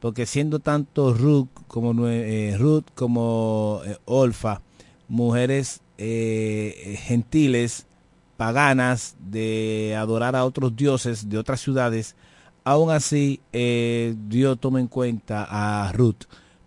Porque 0.00 0.26
siendo 0.26 0.58
tanto 0.58 1.14
Ruth 1.14 1.48
como, 1.68 2.08
eh, 2.08 2.56
Ruth 2.58 2.86
como 2.94 3.80
Olfa, 4.04 4.60
mujeres 5.08 5.80
gentiles, 5.96 7.86
paganas, 8.36 9.16
de 9.20 9.94
adorar 9.96 10.34
a 10.34 10.44
otros 10.44 10.74
dioses 10.74 11.28
de 11.28 11.38
otras 11.38 11.60
ciudades, 11.60 12.16
aún 12.64 12.90
así 12.90 13.40
Dios 13.52 14.58
toma 14.58 14.80
en 14.80 14.88
cuenta 14.88 15.46
a 15.48 15.92
Ruth 15.92 16.24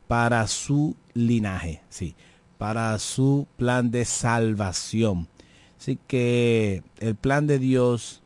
para 0.08 0.48
su 0.48 0.96
linaje, 1.14 1.82
sí, 1.90 2.16
para 2.58 2.98
su 3.00 3.48
plan 3.58 3.92
de 3.92 4.06
salvación. 4.06 5.28
Así 5.80 6.00
que 6.08 6.84
el 7.00 7.16
plan 7.16 7.48
de 7.48 7.60
Dios 7.60 8.22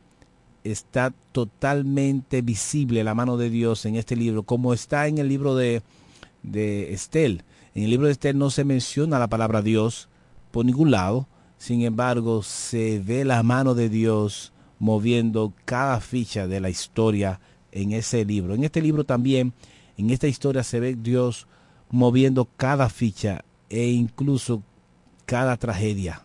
está 0.64 1.12
totalmente 1.32 2.40
visible, 2.42 3.04
la 3.04 3.14
mano 3.14 3.36
de 3.36 3.50
Dios 3.50 3.84
en 3.84 3.96
este 3.96 4.16
libro, 4.16 4.42
como 4.42 4.72
está 4.72 5.06
en 5.08 5.18
el 5.18 5.28
libro 5.28 5.54
de, 5.54 5.82
de 6.42 6.92
Estel. 6.92 7.44
En 7.74 7.84
el 7.84 7.90
libro 7.90 8.06
de 8.06 8.12
Estel 8.12 8.38
no 8.38 8.50
se 8.50 8.64
menciona 8.64 9.18
la 9.18 9.28
palabra 9.28 9.62
Dios 9.62 10.08
por 10.50 10.64
ningún 10.64 10.90
lado, 10.90 11.26
sin 11.58 11.82
embargo 11.82 12.42
se 12.42 13.00
ve 13.00 13.24
la 13.24 13.42
mano 13.42 13.74
de 13.74 13.88
Dios 13.88 14.52
moviendo 14.78 15.52
cada 15.64 16.00
ficha 16.00 16.46
de 16.46 16.60
la 16.60 16.70
historia 16.70 17.40
en 17.70 17.92
ese 17.92 18.24
libro. 18.24 18.54
En 18.54 18.64
este 18.64 18.82
libro 18.82 19.04
también, 19.04 19.52
en 19.96 20.10
esta 20.10 20.26
historia 20.26 20.62
se 20.62 20.80
ve 20.80 20.94
Dios 20.94 21.46
moviendo 21.90 22.48
cada 22.56 22.88
ficha 22.88 23.44
e 23.72 23.90
incluso 23.90 24.62
cada 25.24 25.56
tragedia. 25.56 26.22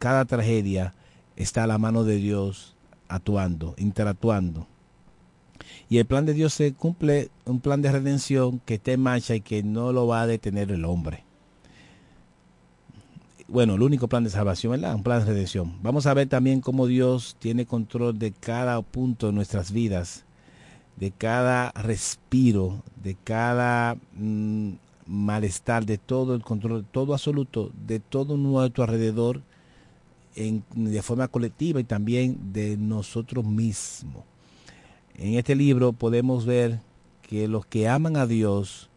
Cada 0.00 0.24
tragedia 0.24 0.92
está 1.36 1.64
a 1.64 1.66
la 1.68 1.78
mano 1.78 2.02
de 2.02 2.16
Dios 2.16 2.74
actuando, 3.08 3.74
interactuando. 3.78 4.66
Y 5.88 5.98
el 5.98 6.04
plan 6.04 6.26
de 6.26 6.34
Dios 6.34 6.52
se 6.52 6.74
cumple, 6.74 7.30
un 7.44 7.60
plan 7.60 7.80
de 7.80 7.92
redención 7.92 8.60
que 8.66 8.74
está 8.74 8.90
en 8.90 9.00
marcha 9.00 9.36
y 9.36 9.40
que 9.40 9.62
no 9.62 9.92
lo 9.92 10.08
va 10.08 10.22
a 10.22 10.26
detener 10.26 10.72
el 10.72 10.84
hombre. 10.84 11.22
Bueno, 13.46 13.74
el 13.76 13.82
único 13.82 14.08
plan 14.08 14.24
de 14.24 14.30
salvación, 14.30 14.72
¿verdad? 14.72 14.96
Un 14.96 15.04
plan 15.04 15.20
de 15.20 15.26
redención. 15.26 15.78
Vamos 15.80 16.06
a 16.06 16.14
ver 16.14 16.28
también 16.28 16.60
cómo 16.60 16.88
Dios 16.88 17.36
tiene 17.38 17.66
control 17.66 18.18
de 18.18 18.32
cada 18.32 18.82
punto 18.82 19.28
de 19.28 19.32
nuestras 19.32 19.70
vidas, 19.70 20.24
de 20.96 21.12
cada 21.12 21.70
respiro, 21.70 22.82
de 23.00 23.14
cada 23.22 23.96
mm, 24.16 24.72
malestar, 25.06 25.84
de 25.84 25.98
todo 25.98 26.34
el 26.34 26.42
control, 26.42 26.84
todo 26.84 27.12
absoluto, 27.12 27.70
de 27.86 28.00
todo 28.00 28.36
nuestro 28.36 28.84
alrededor, 28.84 29.42
en, 30.36 30.64
de 30.74 31.02
forma 31.02 31.28
colectiva 31.28 31.80
y 31.80 31.84
también 31.84 32.52
de 32.52 32.76
nosotros 32.76 33.44
mismos. 33.44 34.24
En 35.16 35.34
este 35.34 35.54
libro 35.54 35.92
podemos 35.92 36.44
ver 36.44 36.80
que 37.22 37.46
los 37.48 37.66
que 37.66 37.88
aman 37.88 38.16
a 38.16 38.26
Dios, 38.26 38.90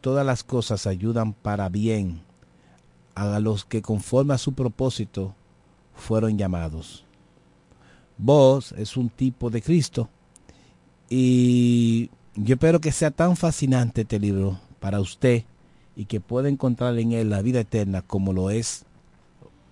todas 0.00 0.24
las 0.24 0.44
cosas 0.44 0.86
ayudan 0.86 1.32
para 1.32 1.68
bien 1.68 2.20
a 3.14 3.40
los 3.40 3.64
que 3.64 3.80
conforme 3.80 4.34
a 4.34 4.38
su 4.38 4.52
propósito 4.52 5.34
fueron 5.94 6.36
llamados. 6.36 7.04
Vos 8.18 8.72
es 8.72 8.96
un 8.96 9.08
tipo 9.08 9.50
de 9.50 9.62
Cristo 9.62 10.08
y 11.08 12.10
yo 12.34 12.54
espero 12.54 12.80
que 12.80 12.92
sea 12.92 13.10
tan 13.10 13.36
fascinante 13.36 14.02
este 14.02 14.18
libro 14.18 14.60
para 14.86 15.00
usted 15.00 15.42
y 15.96 16.04
que 16.04 16.20
pueda 16.20 16.48
encontrar 16.48 16.96
en 16.96 17.10
él 17.10 17.28
la 17.28 17.42
vida 17.42 17.58
eterna 17.58 18.02
como 18.02 18.32
lo 18.32 18.50
es 18.50 18.84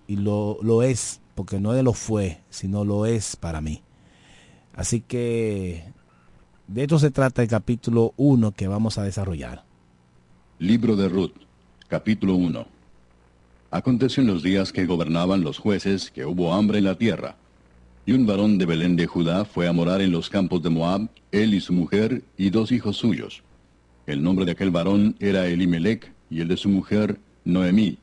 y 0.09 0.17
lo, 0.17 0.59
lo 0.61 0.83
es 0.83 1.21
porque 1.37 1.61
no 1.61 1.73
lo 1.81 1.93
fue 1.93 2.41
sino 2.51 2.85
lo 2.85 3.07
es 3.07 3.37
para 3.37 3.61
mí 3.61 3.81
así 4.75 5.01
que 5.01 5.85
de 6.67 6.83
esto 6.83 6.99
se 6.99 7.13
trata 7.13 7.43
el 7.43 7.49
capítulo 7.49 8.13
1 8.17 8.57
que 8.57 8.67
vamos 8.67 8.99
a 8.99 9.05
desarrollar 9.05 9.63
Libro 10.59 10.97
de 10.97 11.09
Ruth, 11.09 11.35
capítulo 11.87 12.35
1. 12.35 12.67
Aconteció 13.71 14.23
en 14.23 14.27
los 14.27 14.43
días 14.43 14.73
que 14.73 14.87
gobernaban 14.87 15.43
los 15.43 15.59
jueces 15.59 16.11
que 16.11 16.27
hubo 16.27 16.55
hambre 16.55 16.79
en 16.79 16.85
la 16.85 16.97
tierra. 16.97 17.37
Y 18.05 18.15
un 18.15 18.27
varón 18.27 18.59
de 18.59 18.67
Belén 18.67 18.97
de 18.97 19.07
Judá 19.07 19.45
fue 19.45 19.69
a 19.69 19.73
morar 19.73 20.01
en 20.01 20.11
los 20.11 20.29
campos 20.29 20.61
de 20.63 20.71
Moab, 20.71 21.09
él 21.31 21.55
y 21.55 21.61
su 21.61 21.73
mujer 21.73 22.25
y 22.37 22.51
dos 22.51 22.73
hijos 22.73 22.97
suyos. 22.97 23.44
El 24.07 24.23
nombre 24.23 24.45
de 24.45 24.53
aquel 24.53 24.71
varón 24.71 25.17
era 25.19 25.47
Elimelech 25.47 26.13
y 26.31 26.41
el 26.41 26.49
de 26.49 26.57
su 26.57 26.69
mujer 26.69 27.19
Noemí. 27.45 27.99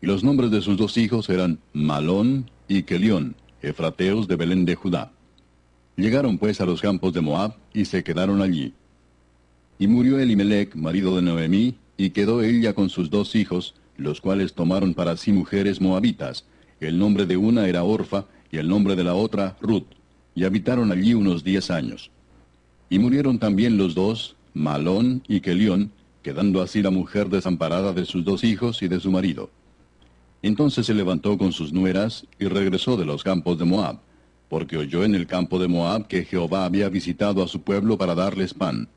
Y 0.00 0.06
los 0.06 0.22
nombres 0.22 0.50
de 0.50 0.60
sus 0.60 0.76
dos 0.76 0.96
hijos 0.96 1.28
eran 1.30 1.58
Malón 1.72 2.50
y 2.68 2.82
Kelión, 2.82 3.34
efrateos 3.62 4.28
de 4.28 4.36
Belén 4.36 4.64
de 4.64 4.74
Judá. 4.74 5.12
Llegaron 5.96 6.38
pues 6.38 6.60
a 6.60 6.66
los 6.66 6.80
campos 6.80 7.12
de 7.14 7.20
Moab 7.20 7.56
y 7.72 7.86
se 7.86 8.04
quedaron 8.04 8.42
allí. 8.42 8.74
Y 9.78 9.88
murió 9.88 10.18
Elimelech, 10.18 10.74
marido 10.76 11.16
de 11.16 11.22
Noemí, 11.22 11.76
y 11.96 12.10
quedó 12.10 12.42
ella 12.42 12.74
con 12.74 12.88
sus 12.90 13.10
dos 13.10 13.34
hijos, 13.34 13.74
los 13.96 14.20
cuales 14.20 14.54
tomaron 14.54 14.94
para 14.94 15.16
sí 15.16 15.32
mujeres 15.32 15.80
moabitas. 15.80 16.44
El 16.80 16.98
nombre 16.98 17.26
de 17.26 17.36
una 17.36 17.66
era 17.66 17.82
Orfa, 17.82 18.26
y 18.50 18.58
el 18.58 18.68
nombre 18.68 18.94
de 18.94 19.04
la 19.04 19.14
otra 19.14 19.56
Ruth, 19.60 19.86
y 20.34 20.44
habitaron 20.44 20.92
allí 20.92 21.14
unos 21.14 21.42
diez 21.42 21.70
años. 21.70 22.10
Y 22.88 22.98
murieron 22.98 23.38
también 23.38 23.76
los 23.76 23.94
dos, 23.94 24.36
Malón 24.58 25.22
y 25.28 25.40
Kelión, 25.40 25.92
quedando 26.22 26.60
así 26.60 26.82
la 26.82 26.90
mujer 26.90 27.28
desamparada 27.28 27.92
de 27.92 28.04
sus 28.04 28.24
dos 28.24 28.42
hijos 28.42 28.82
y 28.82 28.88
de 28.88 28.98
su 28.98 29.10
marido. 29.10 29.50
Entonces 30.42 30.84
se 30.84 30.94
levantó 30.94 31.38
con 31.38 31.52
sus 31.52 31.72
nueras 31.72 32.26
y 32.40 32.46
regresó 32.46 32.96
de 32.96 33.04
los 33.04 33.22
campos 33.22 33.56
de 33.58 33.64
Moab, 33.64 34.00
porque 34.48 34.76
oyó 34.76 35.04
en 35.04 35.14
el 35.14 35.28
campo 35.28 35.60
de 35.60 35.68
Moab 35.68 36.08
que 36.08 36.24
Jehová 36.24 36.64
había 36.64 36.88
visitado 36.88 37.42
a 37.42 37.48
su 37.48 37.62
pueblo 37.62 37.96
para 37.96 38.16
darles 38.16 38.52
pan. 38.52 38.88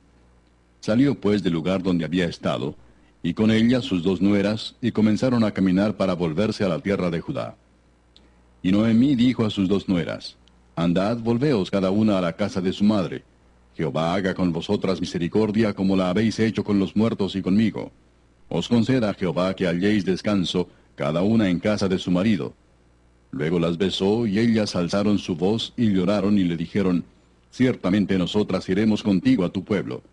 Salió 0.80 1.14
pues 1.14 1.44
del 1.44 1.54
lugar 1.54 1.84
donde 1.84 2.06
había 2.06 2.26
estado, 2.26 2.76
y 3.22 3.36
con 3.36 3.52
ella 3.52 3.82
sus 3.82 4.02
dos 4.02 4.20
nueras, 4.20 4.76
y 4.82 4.92
comenzaron 4.92 5.44
a 5.44 5.52
caminar 5.52 5.96
para 5.96 6.14
volverse 6.14 6.64
a 6.64 6.70
la 6.70 6.80
tierra 6.80 7.12
de 7.12 7.22
Judá. 7.22 7.56
Y 8.64 8.72
Noemí 8.72 9.16
dijo 9.16 9.46
a 9.46 9.52
sus 9.52 9.70
dos 9.70 9.88
nueras, 9.88 10.38
Andad, 10.76 11.18
volveos 11.18 11.70
cada 11.70 11.92
una 11.92 12.18
a 12.18 12.22
la 12.22 12.34
casa 12.34 12.62
de 12.62 12.74
su 12.74 12.84
madre. 12.84 13.24
Jehová 13.82 14.14
haga 14.14 14.36
con 14.36 14.54
vosotras 14.54 15.02
misericordia 15.02 15.74
como 15.74 15.96
la 15.96 16.12
habéis 16.12 16.40
hecho 16.40 16.64
con 16.64 16.78
los 16.78 16.96
muertos 16.96 17.36
y 17.36 17.42
conmigo. 17.42 17.92
Os 18.48 18.68
conceda 18.68 19.16
Jehová 19.16 19.56
que 19.56 19.66
halléis 19.66 20.06
descanso, 20.06 20.70
cada 20.96 21.24
una 21.24 21.50
en 21.50 21.60
casa 21.60 21.88
de 21.88 21.98
su 21.98 22.12
marido. 22.12 22.54
Luego 23.32 23.58
las 23.58 23.80
besó, 23.80 24.28
y 24.28 24.38
ellas 24.38 24.76
alzaron 24.76 25.18
su 25.18 25.36
voz 25.36 25.74
y 25.78 25.92
lloraron 25.92 26.38
y 26.38 26.44
le 26.44 26.58
dijeron, 26.58 27.04
Ciertamente 27.50 28.20
nosotras 28.20 28.70
iremos 28.70 29.02
contigo 29.02 29.44
a 29.46 29.50
tu 29.52 29.64
pueblo. 29.64 30.04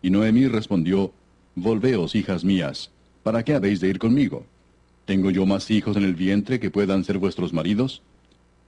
Y 0.00 0.08
Noemí 0.08 0.46
respondió, 0.46 1.12
Volveos, 1.54 2.14
hijas 2.14 2.42
mías, 2.42 2.90
¿para 3.22 3.44
qué 3.44 3.52
habéis 3.52 3.80
de 3.80 3.88
ir 3.88 3.98
conmigo? 3.98 4.46
¿Tengo 5.04 5.30
yo 5.30 5.44
más 5.44 5.70
hijos 5.70 5.98
en 5.98 6.04
el 6.04 6.14
vientre 6.14 6.58
que 6.58 6.70
puedan 6.70 7.04
ser 7.04 7.18
vuestros 7.18 7.52
maridos? 7.52 8.00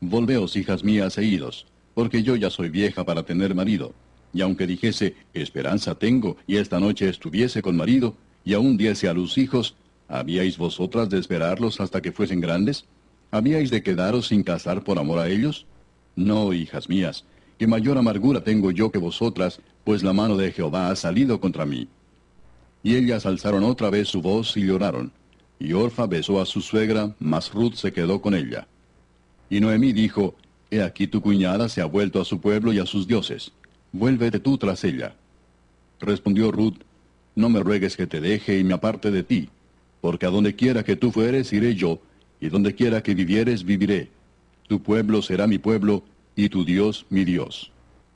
Volveos, 0.00 0.56
hijas 0.56 0.84
mías, 0.84 1.16
e 1.16 1.24
idos, 1.24 1.64
porque 1.94 2.22
yo 2.22 2.36
ya 2.36 2.50
soy 2.50 2.68
vieja 2.68 3.02
para 3.02 3.22
tener 3.22 3.54
marido. 3.54 3.94
Y 4.36 4.42
aunque 4.42 4.66
dijese, 4.66 5.14
esperanza 5.32 5.94
tengo, 5.94 6.36
y 6.46 6.56
esta 6.56 6.78
noche 6.78 7.08
estuviese 7.08 7.62
con 7.62 7.74
marido, 7.74 8.14
y 8.44 8.52
aún 8.52 8.76
diese 8.76 9.08
a 9.08 9.14
luz 9.14 9.38
hijos, 9.38 9.76
¿habíais 10.08 10.58
vosotras 10.58 11.08
de 11.08 11.18
esperarlos 11.18 11.80
hasta 11.80 12.02
que 12.02 12.12
fuesen 12.12 12.42
grandes? 12.42 12.84
¿Habíais 13.30 13.70
de 13.70 13.82
quedaros 13.82 14.26
sin 14.26 14.42
casar 14.42 14.84
por 14.84 14.98
amor 14.98 15.20
a 15.20 15.30
ellos? 15.30 15.64
No, 16.16 16.52
hijas 16.52 16.90
mías, 16.90 17.24
que 17.58 17.66
mayor 17.66 17.96
amargura 17.96 18.44
tengo 18.44 18.70
yo 18.72 18.90
que 18.90 18.98
vosotras, 18.98 19.62
pues 19.84 20.02
la 20.02 20.12
mano 20.12 20.36
de 20.36 20.52
Jehová 20.52 20.90
ha 20.90 20.96
salido 20.96 21.40
contra 21.40 21.64
mí. 21.64 21.88
Y 22.82 22.96
ellas 22.96 23.24
alzaron 23.24 23.64
otra 23.64 23.88
vez 23.88 24.08
su 24.08 24.20
voz 24.20 24.54
y 24.58 24.66
lloraron. 24.66 25.12
Y 25.58 25.72
Orfa 25.72 26.06
besó 26.06 26.42
a 26.42 26.44
su 26.44 26.60
suegra, 26.60 27.16
mas 27.20 27.54
Ruth 27.54 27.76
se 27.76 27.90
quedó 27.90 28.20
con 28.20 28.34
ella. 28.34 28.68
Y 29.48 29.60
Noemí 29.60 29.94
dijo, 29.94 30.34
He 30.70 30.82
aquí 30.82 31.06
tu 31.06 31.22
cuñada 31.22 31.70
se 31.70 31.80
ha 31.80 31.86
vuelto 31.86 32.20
a 32.20 32.24
su 32.26 32.38
pueblo 32.38 32.72
y 32.72 32.80
a 32.80 32.86
sus 32.86 33.06
dioses. 33.06 33.52
Vuélvete 33.96 34.40
tú 34.40 34.58
tras 34.58 34.84
ella. 34.84 35.14
Respondió 36.00 36.52
Ruth, 36.52 36.80
No 37.34 37.48
me 37.48 37.60
ruegues 37.60 37.96
que 37.96 38.06
te 38.06 38.20
deje 38.20 38.58
y 38.58 38.64
me 38.64 38.74
aparte 38.74 39.10
de 39.10 39.22
ti, 39.22 39.48
porque 40.02 40.26
a 40.26 40.28
donde 40.28 40.54
quiera 40.54 40.84
que 40.84 40.96
tú 40.96 41.10
fueres 41.10 41.50
iré 41.54 41.74
yo, 41.74 41.98
y 42.38 42.50
donde 42.50 42.74
quiera 42.74 43.02
que 43.02 43.14
vivieres 43.14 43.64
viviré. 43.64 44.10
Tu 44.68 44.82
pueblo 44.82 45.22
será 45.22 45.46
mi 45.46 45.56
pueblo, 45.56 46.02
y 46.34 46.50
tu 46.50 46.62
Dios 46.62 47.06
mi 47.08 47.24
Dios. 47.24 47.72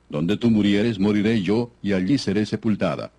Donde 0.07 0.37
tú 0.37 0.51
murieres 0.51 0.99
moriré 0.99 1.41
yo, 1.41 1.71
y 1.81 1.93
allí 1.93 2.19
seré 2.19 2.45
sepultada. 2.45 3.11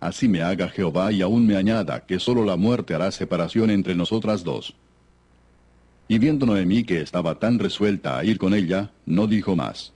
Así 0.00 0.26
me 0.28 0.42
haga 0.42 0.68
Jehová 0.68 1.12
y 1.12 1.22
aún 1.22 1.46
me 1.46 1.56
añada, 1.56 2.04
que 2.04 2.18
sólo 2.18 2.44
la 2.44 2.56
muerte 2.56 2.94
hará 2.94 3.12
separación 3.12 3.70
entre 3.70 3.94
nosotras 3.94 4.42
dos. 4.42 4.74
Y 6.08 6.18
viendo 6.18 6.46
Noemí 6.46 6.82
que 6.82 7.00
estaba 7.00 7.38
tan 7.38 7.60
resuelta 7.60 8.18
a 8.18 8.24
ir 8.24 8.38
con 8.38 8.54
ella, 8.54 8.90
no 9.06 9.28
dijo 9.28 9.54
más. 9.54 9.92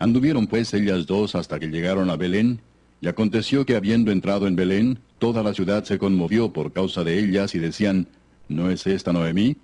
Anduvieron 0.00 0.46
pues 0.46 0.72
ellas 0.72 1.06
dos 1.06 1.34
hasta 1.34 1.60
que 1.60 1.68
llegaron 1.68 2.08
a 2.08 2.16
Belén, 2.16 2.60
y 3.02 3.08
aconteció 3.08 3.66
que 3.66 3.76
habiendo 3.76 4.10
entrado 4.10 4.46
en 4.46 4.56
Belén, 4.56 4.98
toda 5.18 5.42
la 5.42 5.52
ciudad 5.52 5.84
se 5.84 5.98
conmovió 5.98 6.54
por 6.54 6.72
causa 6.72 7.04
de 7.04 7.18
ellas 7.18 7.54
y 7.54 7.58
decían, 7.58 8.08
¿no 8.48 8.70
es 8.70 8.86
esta 8.86 9.12
Noemí? 9.12 9.58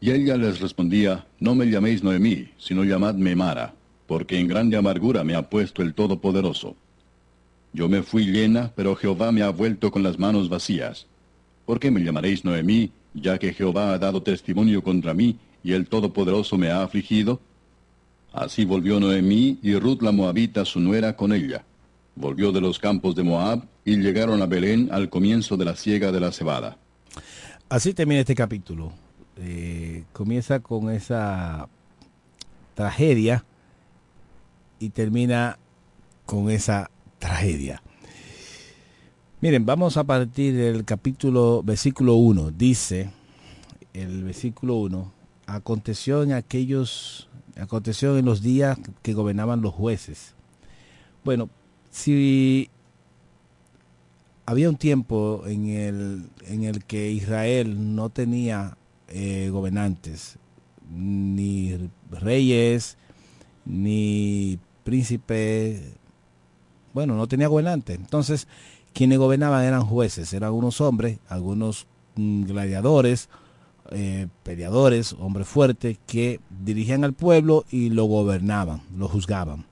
Y 0.00 0.10
ella 0.10 0.36
les 0.36 0.58
respondía, 0.58 1.24
No 1.38 1.54
me 1.54 1.66
llaméis 1.66 2.02
Noemí, 2.02 2.48
sino 2.58 2.82
llamadme 2.82 3.36
Mara, 3.36 3.74
porque 4.08 4.40
en 4.40 4.48
grande 4.48 4.76
amargura 4.76 5.22
me 5.22 5.36
ha 5.36 5.48
puesto 5.48 5.82
el 5.82 5.94
Todopoderoso. 5.94 6.74
Yo 7.72 7.88
me 7.88 8.02
fui 8.02 8.26
llena, 8.26 8.72
pero 8.74 8.96
Jehová 8.96 9.30
me 9.30 9.42
ha 9.42 9.50
vuelto 9.50 9.92
con 9.92 10.02
las 10.02 10.18
manos 10.18 10.48
vacías. 10.48 11.06
¿Por 11.64 11.78
qué 11.78 11.92
me 11.92 12.02
llamaréis 12.02 12.44
Noemí, 12.44 12.90
ya 13.14 13.38
que 13.38 13.54
Jehová 13.54 13.92
ha 13.92 13.98
dado 13.98 14.20
testimonio 14.20 14.82
contra 14.82 15.14
mí, 15.14 15.38
y 15.62 15.74
el 15.74 15.86
Todopoderoso 15.86 16.58
me 16.58 16.70
ha 16.70 16.82
afligido? 16.82 17.40
Así 18.38 18.64
volvió 18.64 19.00
Noemí 19.00 19.58
y 19.62 19.74
Ruth 19.74 20.00
la 20.00 20.12
Moabita 20.12 20.64
su 20.64 20.78
nuera 20.78 21.16
con 21.16 21.32
ella. 21.32 21.64
Volvió 22.14 22.52
de 22.52 22.60
los 22.60 22.78
campos 22.78 23.16
de 23.16 23.24
Moab 23.24 23.66
y 23.84 23.96
llegaron 23.96 24.40
a 24.42 24.46
Belén 24.46 24.88
al 24.92 25.10
comienzo 25.10 25.56
de 25.56 25.64
la 25.64 25.74
siega 25.74 26.12
de 26.12 26.20
la 26.20 26.30
cebada. 26.30 26.78
Así 27.68 27.94
termina 27.94 28.20
este 28.20 28.36
capítulo. 28.36 28.92
eh, 29.38 30.04
comienza 30.12 30.60
con 30.60 30.88
esa 30.90 31.68
tragedia 32.74 33.44
y 34.78 34.90
termina 34.90 35.58
con 36.24 36.48
esa 36.48 36.90
tragedia. 37.18 37.82
Miren, 39.40 39.66
vamos 39.66 39.96
a 39.96 40.04
partir 40.04 40.54
del 40.54 40.84
capítulo, 40.84 41.62
versículo 41.64 42.14
1. 42.14 42.52
Dice 42.52 43.10
el 43.94 44.22
versículo 44.22 44.76
1, 44.76 45.12
aconteció 45.46 46.22
en 46.22 46.32
aquellos, 46.32 47.27
aconteció 47.58 48.16
en 48.16 48.24
los 48.24 48.42
días 48.42 48.78
que 49.02 49.14
gobernaban 49.14 49.62
los 49.62 49.74
jueces. 49.74 50.34
Bueno, 51.24 51.50
si 51.90 52.70
había 54.46 54.68
un 54.68 54.76
tiempo 54.76 55.42
en 55.46 55.66
el, 55.66 56.30
en 56.46 56.64
el 56.64 56.84
que 56.84 57.10
Israel 57.10 57.94
no 57.94 58.08
tenía 58.08 58.76
eh, 59.08 59.50
gobernantes, 59.50 60.38
ni 60.90 61.90
reyes, 62.10 62.96
ni 63.64 64.58
príncipes, 64.84 65.82
bueno, 66.94 67.14
no 67.14 67.26
tenía 67.26 67.48
gobernante. 67.48 67.94
Entonces, 67.94 68.48
quienes 68.94 69.18
gobernaban 69.18 69.64
eran 69.64 69.84
jueces, 69.84 70.32
eran 70.32 70.52
unos 70.52 70.80
hombres, 70.80 71.18
algunos 71.28 71.86
mm, 72.16 72.44
gladiadores, 72.44 73.28
eh, 73.90 74.28
peleadores, 74.42 75.14
hombres 75.18 75.48
fuertes, 75.48 75.98
que 76.06 76.40
dirigían 76.64 77.04
al 77.04 77.12
pueblo 77.12 77.64
y 77.70 77.90
lo 77.90 78.04
gobernaban, 78.04 78.82
lo 78.96 79.08
juzgaban. 79.08 79.66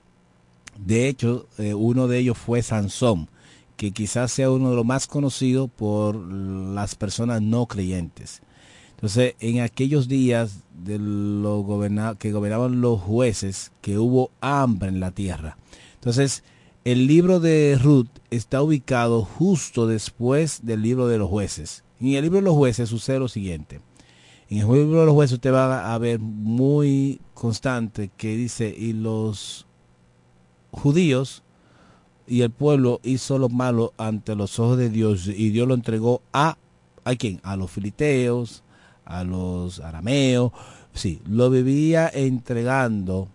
De 0.78 1.08
hecho, 1.08 1.46
eh, 1.58 1.74
uno 1.74 2.08
de 2.08 2.18
ellos 2.18 2.36
fue 2.36 2.62
Sansón, 2.62 3.28
que 3.76 3.92
quizás 3.92 4.32
sea 4.32 4.50
uno 4.50 4.70
de 4.70 4.76
los 4.76 4.84
más 4.84 5.06
conocidos 5.06 5.70
por 5.70 6.16
las 6.16 6.94
personas 6.94 7.42
no 7.42 7.66
creyentes. 7.66 8.42
Entonces, 8.92 9.34
en 9.40 9.60
aquellos 9.60 10.08
días 10.08 10.60
de 10.72 10.98
lo 10.98 11.64
que 12.18 12.32
gobernaban 12.32 12.80
los 12.80 13.00
jueces, 13.00 13.72
que 13.82 13.98
hubo 13.98 14.30
hambre 14.40 14.88
en 14.88 15.00
la 15.00 15.10
tierra. 15.10 15.58
Entonces, 15.94 16.42
el 16.84 17.06
libro 17.06 17.40
de 17.40 17.78
Ruth 17.82 18.08
está 18.30 18.62
ubicado 18.62 19.24
justo 19.24 19.86
después 19.86 20.60
del 20.64 20.82
libro 20.82 21.08
de 21.08 21.18
los 21.18 21.28
jueces. 21.28 21.84
Y 22.00 22.12
en 22.12 22.16
el 22.16 22.22
libro 22.22 22.38
de 22.38 22.44
los 22.44 22.54
jueces 22.54 22.88
sucede 22.88 23.18
lo 23.18 23.28
siguiente. 23.28 23.80
En 24.48 24.58
el 24.58 24.72
libro 24.72 25.00
de 25.00 25.06
los 25.06 25.14
jueces 25.14 25.34
usted 25.34 25.52
va 25.52 25.92
a 25.92 25.98
ver 25.98 26.20
muy 26.20 27.20
constante 27.34 28.10
que 28.16 28.36
dice, 28.36 28.72
y 28.76 28.92
los 28.92 29.66
judíos 30.70 31.42
y 32.28 32.42
el 32.42 32.50
pueblo 32.50 33.00
hizo 33.02 33.38
lo 33.38 33.48
malo 33.48 33.92
ante 33.98 34.36
los 34.36 34.58
ojos 34.60 34.78
de 34.78 34.90
Dios 34.90 35.26
y 35.26 35.50
Dios 35.50 35.66
lo 35.66 35.74
entregó 35.74 36.22
a, 36.32 36.58
¿a 37.04 37.14
quién? 37.16 37.40
A 37.42 37.56
los 37.56 37.70
filisteos, 37.72 38.62
a 39.04 39.24
los 39.24 39.80
arameos, 39.80 40.52
sí, 40.92 41.20
lo 41.26 41.50
vivía 41.50 42.08
entregando 42.12 43.28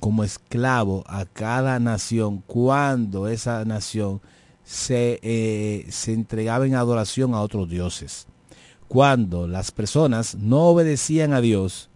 como 0.00 0.24
esclavo 0.24 1.04
a 1.06 1.26
cada 1.26 1.78
nación 1.80 2.42
cuando 2.46 3.28
esa 3.28 3.64
nación 3.66 4.22
se, 4.64 5.18
eh, 5.22 5.86
se 5.90 6.14
entregaba 6.14 6.66
en 6.66 6.74
adoración 6.74 7.34
a 7.34 7.40
otros 7.40 7.68
dioses. 7.68 8.26
Cuando 8.88 9.48
las 9.48 9.72
personas 9.72 10.36
no 10.36 10.66
obedecían 10.66 11.32
a 11.32 11.40
Dios 11.40 11.90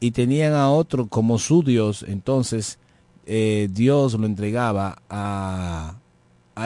y 0.00 0.12
tenían 0.12 0.54
a 0.54 0.70
otro 0.70 1.06
como 1.06 1.38
su 1.38 1.62
Dios, 1.62 2.04
entonces 2.08 2.78
eh, 3.26 3.68
Dios 3.70 4.14
lo 4.14 4.26
entregaba 4.26 5.00
a, 5.08 5.96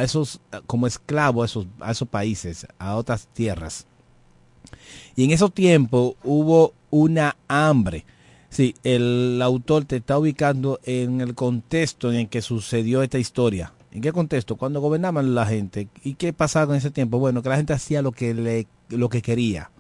esos 0.03 0.41
como 0.67 0.87
esclavo 0.87 1.43
a 1.43 1.47
esos, 1.47 1.67
a 1.81 1.93
esos 1.93 2.09
países, 2.09 2.67
a 2.79 2.97
otras 2.97 3.27
tierras. 3.29 3.87
Y 5.15 5.25
en 5.25 5.31
esos 5.31 5.53
tiempos 5.53 6.15
hubo 6.25 6.75
una 6.91 7.37
hambre. 7.49 8.05
Sí, 8.49 8.75
el 8.85 9.41
autor 9.43 9.85
te 9.85 9.97
está 9.97 10.19
ubicando 10.19 10.81
en 10.85 11.21
el 11.21 11.35
contexto 11.35 12.11
en 12.11 12.21
el 12.21 12.29
que 12.29 12.43
sucedió 12.43 13.03
esta 13.03 13.19
historia. 13.19 13.73
¿En 13.97 14.03
qué 14.03 14.13
contexto? 14.13 14.57
Cuando 14.57 14.83
gobernaban 14.83 15.35
la 15.35 15.47
gente. 15.47 15.89
¿Y 16.05 16.17
qué 16.17 16.35
pasaba 16.35 16.75
en 16.75 16.79
ese 16.81 16.91
tiempo? 16.91 17.19
Bueno, 17.19 17.43
que 17.43 17.49
la 17.49 17.57
gente 17.57 17.73
hacía 17.73 18.03
lo 18.03 18.13
que, 18.13 18.35
le, 18.35 18.67
lo 18.91 19.09
que 19.09 19.23
quería, 19.23 19.71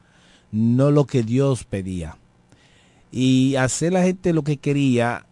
no 0.50 0.90
lo 0.90 1.04
que 1.04 1.22
Dios 1.22 1.64
pedía. 1.64 2.16
Y 3.12 3.56
hacer 3.56 3.92
la 3.92 4.02
gente 4.04 4.32
lo 4.32 4.42
que 4.42 4.56
quería, 4.56 5.26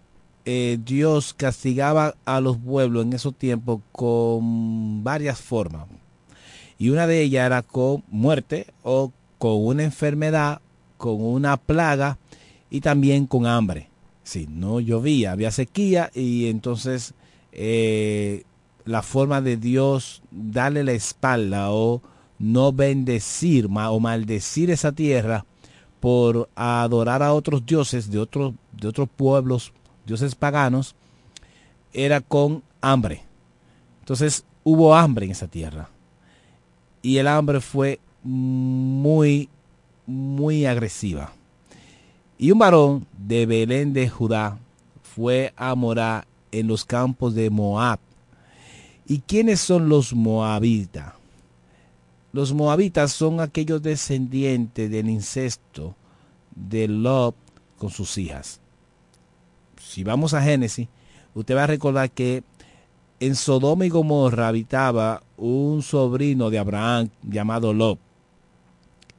eh, 0.44 0.78
Dios 0.84 1.32
castigaba 1.32 2.14
a 2.26 2.42
los 2.42 2.58
pueblos 2.58 3.06
en 3.06 3.14
esos 3.14 3.34
tiempos 3.34 3.80
con 3.90 5.02
varias 5.02 5.40
formas. 5.40 5.86
Y 6.76 6.90
una 6.90 7.06
de 7.06 7.22
ellas 7.22 7.46
era 7.46 7.62
con 7.62 8.04
muerte 8.08 8.66
o 8.82 9.12
con 9.38 9.64
una 9.64 9.82
enfermedad, 9.82 10.60
con 10.98 11.22
una 11.22 11.56
plaga 11.56 12.18
y 12.68 12.82
también 12.82 13.28
con 13.28 13.46
hambre. 13.46 13.88
Si 14.24 14.46
no 14.46 14.78
llovía, 14.78 15.32
había 15.32 15.50
sequía 15.52 16.10
y 16.14 16.48
entonces 16.48 17.14
eh, 17.50 18.44
la 18.84 19.02
forma 19.02 19.40
de 19.40 19.56
Dios 19.56 20.22
darle 20.30 20.84
la 20.84 20.92
espalda 20.92 21.70
o 21.70 22.02
no 22.38 22.72
bendecir 22.72 23.66
o 23.66 24.00
maldecir 24.00 24.70
esa 24.70 24.92
tierra 24.92 25.44
por 26.00 26.50
adorar 26.54 27.22
a 27.22 27.32
otros 27.32 27.64
dioses 27.64 28.10
de 28.10 28.18
otros, 28.18 28.52
de 28.72 28.88
otros 28.88 29.08
pueblos, 29.08 29.72
dioses 30.04 30.34
paganos, 30.34 30.94
era 31.92 32.20
con 32.20 32.62
hambre. 32.82 33.22
Entonces 34.00 34.44
hubo 34.64 34.94
hambre 34.94 35.24
en 35.24 35.32
esa 35.32 35.48
tierra. 35.48 35.88
Y 37.00 37.16
el 37.16 37.26
hambre 37.26 37.60
fue 37.60 38.00
muy, 38.22 39.48
muy 40.06 40.66
agresiva. 40.66 41.32
Y 42.36 42.50
un 42.50 42.58
varón 42.58 43.06
de 43.16 43.46
Belén 43.46 43.92
de 43.92 44.08
Judá 44.08 44.58
fue 45.02 45.52
a 45.56 45.74
morar 45.74 46.26
en 46.50 46.66
los 46.66 46.84
campos 46.84 47.34
de 47.34 47.48
Moab. 47.48 47.98
¿Y 49.06 49.18
quiénes 49.20 49.60
son 49.60 49.88
los 49.88 50.14
moabitas? 50.14 51.14
Los 52.32 52.52
moabitas 52.52 53.12
son 53.12 53.40
aquellos 53.40 53.82
descendientes 53.82 54.90
del 54.90 55.08
incesto 55.08 55.94
de 56.54 56.88
Lot 56.88 57.36
con 57.78 57.90
sus 57.90 58.18
hijas. 58.18 58.60
Si 59.80 60.02
vamos 60.02 60.34
a 60.34 60.42
Génesis, 60.42 60.88
usted 61.34 61.54
va 61.54 61.64
a 61.64 61.68
recordar 61.68 62.10
que 62.10 62.42
en 63.20 63.36
Sodoma 63.36 63.86
y 63.86 63.88
Gomorra 63.88 64.48
habitaba 64.48 65.22
un 65.36 65.82
sobrino 65.82 66.50
de 66.50 66.58
Abraham 66.58 67.10
llamado 67.22 67.72
Lot 67.72 67.98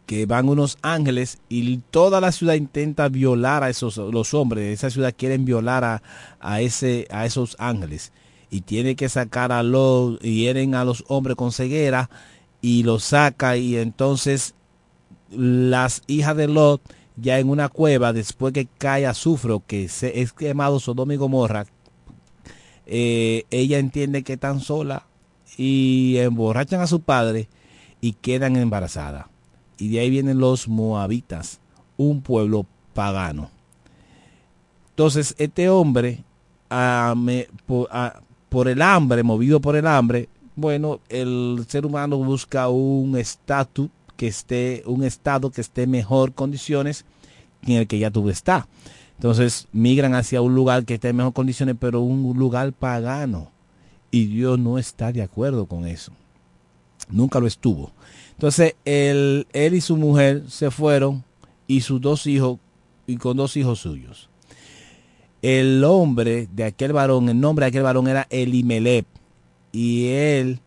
que 0.05 0.25
van 0.25 0.49
unos 0.49 0.77
ángeles 0.81 1.39
y 1.49 1.77
toda 1.77 2.21
la 2.21 2.31
ciudad 2.31 2.53
intenta 2.53 3.09
violar 3.09 3.63
a 3.63 3.69
esos 3.69 3.97
los 3.97 4.33
hombres 4.33 4.73
esa 4.73 4.89
ciudad 4.89 5.15
quieren 5.17 5.45
violar 5.45 5.83
a, 5.83 6.03
a 6.39 6.61
ese 6.61 7.07
a 7.09 7.25
esos 7.25 7.55
ángeles 7.59 8.11
y 8.55 8.61
tiene 8.61 8.95
que 8.95 9.09
sacar 9.09 9.51
a 9.51 9.63
los 9.63 10.17
hieren 10.19 10.75
a 10.75 10.85
los 10.85 11.03
hombres 11.07 11.35
con 11.35 11.51
ceguera 11.51 12.09
y 12.61 12.83
los 12.83 13.03
saca 13.03 13.57
y 13.57 13.75
entonces 13.75 14.55
las 15.29 16.03
hijas 16.07 16.37
de 16.37 16.47
Lot 16.47 16.81
ya 17.17 17.39
en 17.39 17.49
una 17.49 17.67
cueva 17.67 18.13
después 18.13 18.53
que 18.53 18.67
cae 18.77 19.05
azufre 19.05 19.59
que 19.67 19.89
se 19.89 20.21
es 20.21 20.31
quemado 20.31 20.79
Sodoma 20.79 21.13
y 21.13 21.17
Gomorra 21.17 21.65
eh, 22.85 23.43
ella 23.51 23.77
entiende 23.77 24.23
que 24.23 24.33
están 24.33 24.61
sola 24.61 25.05
y 25.57 26.17
emborrachan 26.17 26.79
a 26.79 26.87
su 26.87 27.01
padre 27.01 27.49
y 27.99 28.13
quedan 28.13 28.55
embarazadas 28.55 29.25
y 29.77 29.89
de 29.89 29.99
ahí 29.99 30.09
vienen 30.09 30.39
los 30.39 30.69
moabitas, 30.69 31.59
un 31.97 32.21
pueblo 32.21 32.65
pagano. 32.93 33.49
Entonces, 34.91 35.35
este 35.37 35.69
hombre, 35.69 36.23
por, 38.49 38.67
el 38.67 38.81
hambre, 38.81 39.23
movido 39.23 39.59
por 39.59 39.75
el 39.75 39.87
hambre, 39.87 40.29
bueno, 40.55 40.99
el 41.09 41.65
ser 41.67 41.85
humano 41.85 42.17
busca 42.17 42.69
un 42.69 43.17
estatus 43.17 43.89
que 44.15 44.27
esté, 44.27 44.83
un 44.85 45.03
estado 45.03 45.51
que 45.51 45.61
esté 45.61 45.83
en 45.83 45.91
mejor 45.91 46.33
condiciones 46.33 47.05
que 47.61 47.73
en 47.73 47.79
el 47.79 47.87
que 47.87 47.99
ya 47.99 48.11
tú 48.11 48.29
está. 48.29 48.67
Entonces 49.17 49.67
migran 49.71 50.13
hacia 50.13 50.41
un 50.41 50.55
lugar 50.55 50.85
que 50.85 50.95
esté 50.95 51.09
en 51.09 51.17
mejor 51.17 51.33
condiciones, 51.33 51.75
pero 51.79 52.01
un 52.01 52.37
lugar 52.37 52.71
pagano. 52.73 53.51
Y 54.11 54.27
Dios 54.27 54.59
no 54.59 54.77
está 54.77 55.11
de 55.11 55.21
acuerdo 55.21 55.65
con 55.65 55.87
eso. 55.87 56.11
Nunca 57.09 57.39
lo 57.39 57.47
estuvo. 57.47 57.91
Entonces, 58.31 58.75
él, 58.85 59.47
él 59.53 59.73
y 59.73 59.81
su 59.81 59.97
mujer 59.97 60.43
se 60.47 60.71
fueron 60.71 61.23
y 61.67 61.81
sus 61.81 62.01
dos 62.01 62.27
hijos, 62.27 62.59
y 63.07 63.17
con 63.17 63.37
dos 63.37 63.57
hijos 63.57 63.79
suyos. 63.79 64.29
El 65.47 65.83
hombre 65.83 66.49
de 66.51 66.63
aquel 66.63 66.91
varón, 66.91 67.29
el 67.29 67.39
nombre 67.39 67.65
de 67.65 67.67
aquel 67.67 67.83
varón 67.83 68.07
era 68.07 68.25
Elimelech. 68.31 69.05
Y 69.71 70.07
él, 70.07 70.59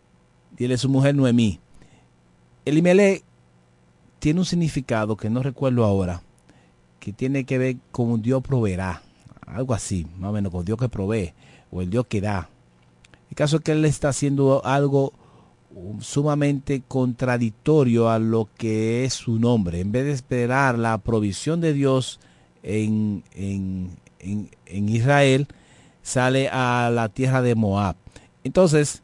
y 0.57 0.63
él 0.63 0.71
es 0.71 0.79
su 0.79 0.87
mujer 0.87 1.15
Noemí. 1.15 1.59
Elimelech 2.63 3.25
tiene 4.19 4.39
un 4.39 4.45
significado 4.45 5.17
que 5.17 5.29
no 5.29 5.43
recuerdo 5.43 5.83
ahora, 5.83 6.21
que 7.01 7.11
tiene 7.11 7.43
que 7.43 7.57
ver 7.57 7.75
con 7.91 8.21
Dios 8.21 8.41
proveerá. 8.41 9.01
Algo 9.45 9.73
así, 9.73 10.07
más 10.17 10.29
o 10.29 10.31
menos, 10.31 10.49
con 10.49 10.63
Dios 10.63 10.79
que 10.79 10.87
provee, 10.87 11.33
o 11.71 11.81
el 11.81 11.89
Dios 11.89 12.05
que 12.07 12.21
da. 12.21 12.49
El 13.29 13.35
caso 13.35 13.57
es 13.57 13.63
que 13.63 13.73
él 13.73 13.83
está 13.83 14.07
haciendo 14.07 14.63
algo 14.63 15.11
um, 15.75 15.99
sumamente 15.99 16.83
contradictorio 16.87 18.09
a 18.09 18.17
lo 18.17 18.47
que 18.55 19.03
es 19.03 19.15
su 19.15 19.39
nombre. 19.39 19.81
En 19.81 19.91
vez 19.91 20.05
de 20.05 20.13
esperar 20.13 20.79
la 20.79 20.99
provisión 20.99 21.59
de 21.59 21.73
Dios 21.73 22.21
en, 22.63 23.25
en, 23.33 23.89
en, 24.19 24.89
Israel, 24.89 25.47
sale 26.01 26.49
a 26.49 26.91
la 26.93 27.09
tierra 27.09 27.41
de 27.41 27.55
Moab. 27.55 27.95
Entonces, 28.43 29.01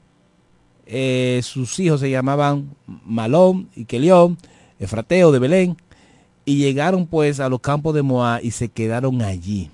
eh, 0.86 1.42
sus 1.44 1.80
hijos 1.80 2.00
se 2.00 2.10
llamaban 2.10 2.76
Malón 3.06 3.70
y 3.76 3.86
Kelión, 3.86 4.38
Efrateo 4.80 5.32
de 5.32 5.40
Belén, 5.40 5.78
y 6.46 6.58
llegaron 6.58 7.08
pues 7.08 7.40
a 7.40 7.50
los 7.50 7.60
campos 7.60 7.96
de 7.96 8.04
Moab 8.04 8.44
y 8.44 8.52
se 8.52 8.70
quedaron 8.70 9.22
allí. 9.22 9.72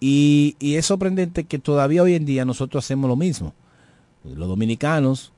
Y, 0.00 0.56
es 0.60 0.86
sorprendente 0.86 1.44
que 1.44 1.58
todavía 1.58 2.02
hoy 2.02 2.14
en 2.14 2.24
día 2.24 2.44
nosotros 2.44 2.84
hacemos 2.84 3.08
lo 3.08 3.16
mismo. 3.16 3.52
Los 4.24 4.48
dominicanos, 4.48 5.32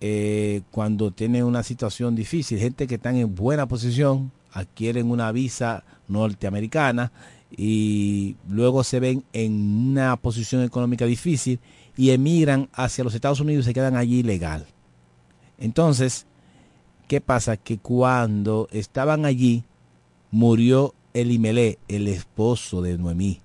eh, 0.00 0.62
cuando 0.70 1.10
tienen 1.10 1.44
una 1.44 1.62
situación 1.62 2.16
difícil, 2.16 2.58
gente 2.58 2.86
que 2.86 2.94
están 2.94 3.16
en 3.16 3.34
buena 3.34 3.66
posición, 3.66 4.32
adquieren 4.52 5.10
una 5.10 5.30
visa 5.30 5.84
norteamericana 6.08 7.12
y 7.56 8.36
luego 8.48 8.84
se 8.84 9.00
ven 9.00 9.24
en 9.32 9.90
una 9.90 10.16
posición 10.16 10.62
económica 10.62 11.06
difícil 11.06 11.60
y 11.96 12.10
emigran 12.10 12.68
hacia 12.72 13.04
los 13.04 13.14
Estados 13.14 13.40
Unidos 13.40 13.64
y 13.64 13.68
se 13.68 13.74
quedan 13.74 13.96
allí 13.96 14.20
ilegal. 14.20 14.66
Entonces, 15.58 16.26
¿qué 17.08 17.20
pasa? 17.20 17.56
Que 17.56 17.78
cuando 17.78 18.68
estaban 18.70 19.24
allí, 19.24 19.64
murió 20.30 20.94
Elimelé, 21.14 21.78
el 21.88 22.06
esposo 22.06 22.82
de 22.82 22.96
Noemí, 22.98 23.40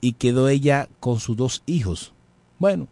y 0.00 0.12
quedó 0.12 0.48
ella 0.48 0.88
con 1.00 1.18
sus 1.18 1.36
dos 1.36 1.62
hijos. 1.66 2.12
Bueno, 2.58 2.88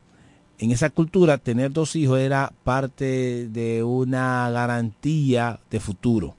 en 0.58 0.70
esa 0.70 0.90
cultura 0.90 1.38
tener 1.38 1.72
dos 1.72 1.94
hijos 1.94 2.18
era 2.18 2.52
parte 2.64 3.48
de 3.48 3.82
una 3.82 4.50
garantía 4.50 5.60
de 5.70 5.78
futuro. 5.78 6.36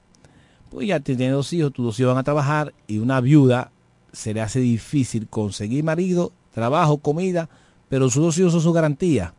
Pues 0.70 0.88
ya 0.88 1.00
tienes 1.00 1.30
dos 1.30 1.52
hijos, 1.52 1.72
tus 1.72 1.84
dos 1.84 2.00
hijos 2.00 2.12
van 2.12 2.20
a 2.20 2.24
trabajar 2.24 2.74
y 2.86 2.98
una 2.98 3.20
viuda 3.20 3.70
se 4.14 4.32
le 4.32 4.40
hace 4.40 4.60
difícil 4.60 5.28
conseguir 5.28 5.84
marido, 5.84 6.32
trabajo, 6.52 6.98
comida, 6.98 7.48
pero 7.88 8.08
sus 8.08 8.22
dos 8.22 8.38
hijos 8.38 8.52
son 8.52 8.62
su 8.62 8.72
garantía. 8.72 9.34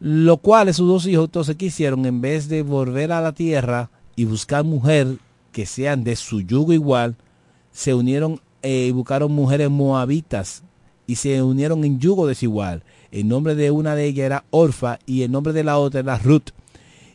Lo 0.00 0.38
cual 0.38 0.72
sus 0.74 0.88
dos 0.88 1.06
hijos 1.06 1.26
entonces 1.26 1.56
quisieron, 1.56 2.06
en 2.06 2.20
vez 2.20 2.48
de 2.48 2.62
volver 2.62 3.12
a 3.12 3.20
la 3.20 3.32
tierra 3.32 3.90
y 4.16 4.24
buscar 4.24 4.64
mujer 4.64 5.18
que 5.52 5.66
sean 5.66 6.04
de 6.04 6.16
su 6.16 6.40
yugo 6.40 6.72
igual, 6.72 7.16
se 7.72 7.94
unieron 7.94 8.40
eh, 8.62 8.86
y 8.88 8.90
buscaron 8.90 9.32
mujeres 9.32 9.70
moabitas 9.70 10.62
y 11.06 11.16
se 11.16 11.42
unieron 11.42 11.84
en 11.84 11.98
yugo 11.98 12.26
desigual. 12.26 12.82
El 13.10 13.28
nombre 13.28 13.54
de 13.54 13.70
una 13.70 13.94
de 13.94 14.04
ellas 14.04 14.26
era 14.26 14.44
Orfa 14.50 14.98
y 15.06 15.22
el 15.22 15.30
nombre 15.30 15.52
de 15.52 15.64
la 15.64 15.78
otra 15.78 16.00
era 16.00 16.18
Ruth. 16.18 16.50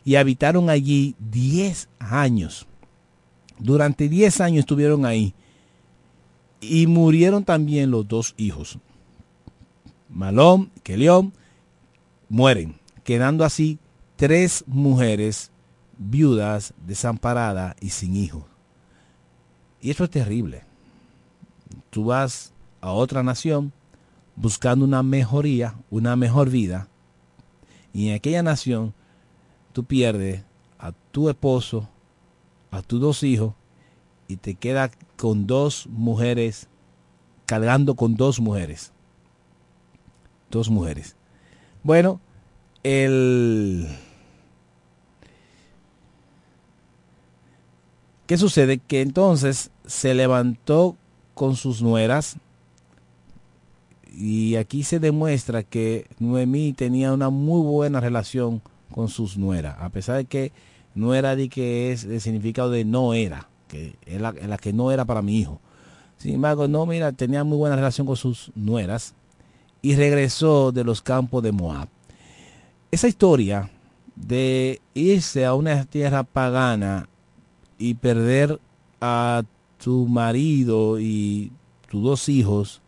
Y 0.04 0.16
habitaron 0.16 0.68
allí 0.68 1.14
10 1.18 1.88
años. 1.98 2.66
Durante 3.58 4.08
10 4.08 4.40
años 4.40 4.60
estuvieron 4.60 5.06
ahí. 5.06 5.34
Y 6.68 6.86
murieron 6.86 7.44
también 7.44 7.90
los 7.90 8.06
dos 8.06 8.34
hijos. 8.36 8.78
Malón, 10.08 10.70
Kelión, 10.82 11.32
mueren, 12.28 12.76
quedando 13.02 13.44
así 13.44 13.78
tres 14.16 14.64
mujeres 14.66 15.50
viudas, 15.98 16.74
desamparadas 16.86 17.76
y 17.80 17.90
sin 17.90 18.16
hijos. 18.16 18.44
Y 19.80 19.90
esto 19.90 20.04
es 20.04 20.10
terrible. 20.10 20.62
Tú 21.90 22.06
vas 22.06 22.52
a 22.80 22.92
otra 22.92 23.22
nación 23.22 23.72
buscando 24.36 24.84
una 24.84 25.02
mejoría, 25.02 25.74
una 25.90 26.16
mejor 26.16 26.50
vida, 26.50 26.88
y 27.92 28.08
en 28.08 28.16
aquella 28.16 28.42
nación 28.42 28.92
tú 29.72 29.84
pierdes 29.84 30.42
a 30.78 30.92
tu 31.12 31.28
esposo, 31.28 31.88
a 32.70 32.82
tus 32.82 33.00
dos 33.00 33.22
hijos, 33.22 33.54
y 34.26 34.36
te 34.36 34.54
quedas 34.54 34.90
con 35.24 35.46
dos 35.46 35.86
mujeres, 35.86 36.68
cargando 37.46 37.94
con 37.94 38.14
dos 38.14 38.40
mujeres. 38.40 38.92
Dos 40.50 40.68
mujeres. 40.68 41.16
Bueno, 41.82 42.20
el... 42.82 43.88
¿Qué 48.26 48.36
sucede? 48.36 48.76
Que 48.76 49.00
entonces 49.00 49.70
se 49.86 50.12
levantó 50.12 50.94
con 51.32 51.56
sus 51.56 51.80
nueras, 51.80 52.36
y 54.14 54.56
aquí 54.56 54.82
se 54.82 54.98
demuestra 54.98 55.62
que 55.62 56.06
Noemí 56.18 56.74
tenía 56.74 57.14
una 57.14 57.30
muy 57.30 57.62
buena 57.62 57.98
relación 58.00 58.60
con 58.90 59.08
sus 59.08 59.38
nueras, 59.38 59.78
a 59.80 59.88
pesar 59.88 60.18
de 60.18 60.26
que 60.26 60.52
no 60.94 61.14
era 61.14 61.34
de 61.34 61.48
que 61.48 61.92
es 61.92 62.04
el 62.04 62.20
significado 62.20 62.70
de 62.70 62.84
no 62.84 63.14
era, 63.14 63.48
es 63.74 64.20
la, 64.20 64.32
la, 64.32 64.56
que 64.58 64.72
no 64.72 64.90
era 64.90 65.04
para 65.04 65.22
mi 65.22 65.38
hijo. 65.38 65.60
Sin 66.16 66.34
embargo, 66.34 66.68
no, 66.68 66.86
mira, 66.86 67.12
tenía 67.12 67.44
muy 67.44 67.58
buena 67.58 67.76
relación 67.76 68.06
con 68.06 68.16
sus 68.16 68.50
nueras 68.54 69.14
y 69.82 69.94
regresó 69.96 70.72
de 70.72 70.84
los 70.84 71.02
campos 71.02 71.42
de 71.42 71.52
Moab. 71.52 71.88
Esa 72.90 73.08
historia 73.08 73.70
de 74.16 74.80
irse 74.94 75.44
a 75.44 75.54
una 75.54 75.84
tierra 75.84 76.22
pagana 76.22 77.08
y 77.78 77.94
perder 77.94 78.60
a 79.00 79.42
tu 79.82 80.06
marido 80.06 80.98
y 81.00 81.52
tus 81.90 82.02
dos 82.02 82.28
hijos 82.28 82.80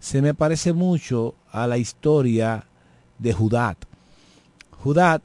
se 0.00 0.20
me 0.22 0.34
parece 0.34 0.72
mucho 0.72 1.34
a 1.50 1.66
la 1.66 1.78
historia 1.78 2.66
de 3.18 3.32
Judá. 3.32 3.76
Judá 4.82 5.22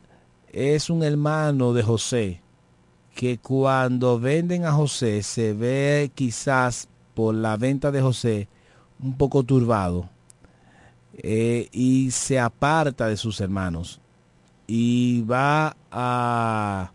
es 0.51 0.89
un 0.89 1.03
hermano 1.03 1.73
de 1.73 1.83
José 1.83 2.42
que 3.13 3.37
cuando 3.37 4.19
venden 4.19 4.65
a 4.65 4.71
José 4.71 5.23
se 5.23 5.53
ve 5.53 6.11
quizás 6.15 6.87
por 7.13 7.35
la 7.35 7.57
venta 7.57 7.91
de 7.91 8.01
José 8.01 8.47
un 8.99 9.17
poco 9.17 9.43
turbado 9.43 10.09
eh, 11.13 11.67
y 11.71 12.11
se 12.11 12.39
aparta 12.39 13.07
de 13.07 13.17
sus 13.17 13.39
hermanos 13.39 14.01
y 14.67 15.21
va 15.23 15.75
a 15.91 16.91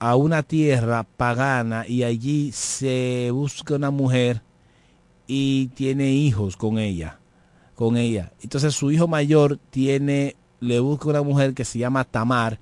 a 0.00 0.16
una 0.16 0.42
tierra 0.42 1.02
pagana 1.04 1.86
y 1.86 2.04
allí 2.04 2.52
se 2.52 3.30
busca 3.32 3.74
una 3.74 3.90
mujer 3.90 4.42
y 5.26 5.68
tiene 5.68 6.10
hijos 6.12 6.56
con 6.56 6.78
ella, 6.78 7.18
con 7.74 7.98
ella. 7.98 8.32
Entonces 8.40 8.74
su 8.74 8.90
hijo 8.90 9.06
mayor 9.08 9.58
tiene, 9.68 10.36
le 10.58 10.80
busca 10.80 11.10
una 11.10 11.22
mujer 11.22 11.52
que 11.52 11.66
se 11.66 11.78
llama 11.78 12.04
Tamar 12.04 12.58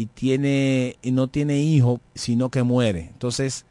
y 0.00 0.06
tiene, 0.06 0.96
y 1.02 1.10
no 1.10 1.28
tiene 1.28 1.58
hijo, 1.58 2.00
sino 2.14 2.48
que 2.48 2.62
muere. 2.62 3.10
Entonces 3.12 3.66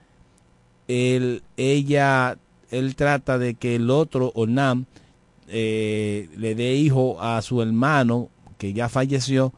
él, 0.88 1.42
ella, 1.58 2.38
él 2.70 2.96
trata 2.96 3.40
de 3.40 3.56
que 3.56 3.78
el 3.78 3.90
otro, 3.90 4.32
Onam, 4.36 4.86
eh, 5.48 6.30
le 6.38 6.54
dé 6.54 6.76
hijo 6.76 7.20
a 7.20 7.42
su 7.42 7.64
hermano 7.64 8.30
que 8.60 8.74
ya 8.74 8.90
falleció 8.90 9.54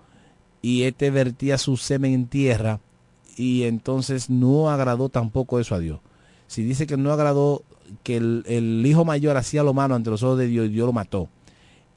y 0.62 0.84
este 0.84 1.12
vertía 1.12 1.58
su 1.58 1.76
semen 1.76 2.14
en 2.14 2.28
tierra 2.28 2.80
y 3.36 3.64
entonces 3.64 4.30
no 4.30 4.70
agradó 4.70 5.10
tampoco 5.10 5.60
eso 5.60 5.76
a 5.76 5.80
Dios. 5.80 6.00
Si 6.48 6.64
dice 6.64 6.88
que 6.88 6.96
no 6.96 7.12
agradó 7.12 7.64
que 8.04 8.16
el, 8.16 8.46
el, 8.48 8.86
hijo 8.86 9.04
mayor 9.04 9.36
hacía 9.36 9.64
lo 9.64 9.74
malo 9.74 9.96
ante 9.96 10.10
los 10.10 10.24
ojos 10.24 10.40
de 10.40 10.48
Dios 10.48 10.68
y 10.68 10.70
Dios 10.70 10.86
lo 10.86 10.94
mató. 10.94 11.28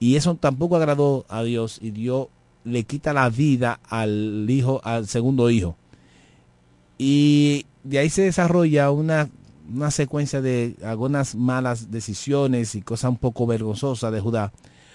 Y 0.01 0.17
eso 0.17 0.35
tampoco 0.35 0.75
agradó 0.75 1.27
a 1.29 1.45
Dios 1.45 1.79
y 1.81 1.93
Dios 1.93 2.27
le 2.65 2.85
quita 2.85 3.13
la 3.13 3.29
vida 3.29 3.81
al 3.89 4.47
hijo, 4.49 4.81
al 4.85 5.07
segundo 5.07 5.51
hijo. 5.51 5.77
Y 6.99 7.67
de 7.83 7.99
ahí 7.99 8.11
se 8.11 8.23
desarrolla 8.23 8.91
una, 8.91 9.29
una 9.73 9.91
secuencia 9.91 10.41
de 10.41 10.77
algunas 10.83 11.35
malas 11.35 11.91
decisiones 11.91 12.75
y 12.75 12.83
cosas 12.83 13.11
un 13.11 13.19
poco 13.19 13.47
vergonzosas 13.47 14.13
de 14.13 14.21
Judá, 14.21 14.53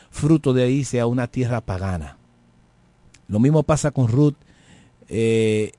fruto 0.10 0.54
de 0.54 0.70
irse 0.70 1.00
a 1.00 1.08
una 1.08 1.28
tierra 1.28 1.62
pagana. 1.62 2.18
Lo 3.28 3.40
mismo 3.40 3.64
pasa 3.64 3.92
con 3.92 4.08
Ruth, 4.08 4.36
eh, 5.08 5.74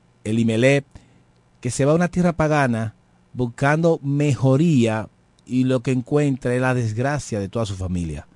que 1.61 1.71
se 1.71 1.85
va 1.85 1.93
a 1.93 1.97
una 1.97 2.09
tierra 2.09 2.33
pagana 2.33 2.95
buscando 3.33 3.99
mejoría 4.03 5.09
y 5.47 5.65
lo 5.65 5.81
que 5.81 5.91
encuentra 5.91 6.55
es 6.55 6.61
la 6.61 6.75
desgracia 6.75 7.41
de 7.41 7.49
toda 7.49 7.67
su 7.67 7.75
familia. 7.75 8.29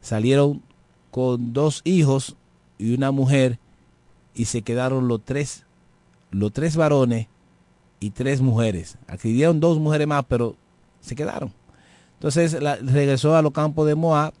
Salieron 0.00 0.62
con 1.10 1.52
dos 1.52 1.80
hijos 1.84 2.36
y 2.78 2.94
una 2.94 3.10
mujer 3.10 3.58
y 4.34 4.46
se 4.46 4.62
quedaron 4.62 5.08
los 5.08 5.24
tres, 5.24 5.64
los 6.30 6.52
tres 6.52 6.76
varones 6.76 7.26
y 8.00 8.10
tres 8.10 8.40
mujeres. 8.40 8.96
Adquirieron 9.06 9.60
dos 9.60 9.78
mujeres 9.78 10.06
más, 10.06 10.24
pero 10.28 10.56
se 11.00 11.14
quedaron. 11.14 11.52
Entonces 12.14 12.56
regresó 12.82 13.36
a 13.36 13.42
los 13.42 13.52
campos 13.52 13.86
de 13.86 13.94
Moab 13.94 14.32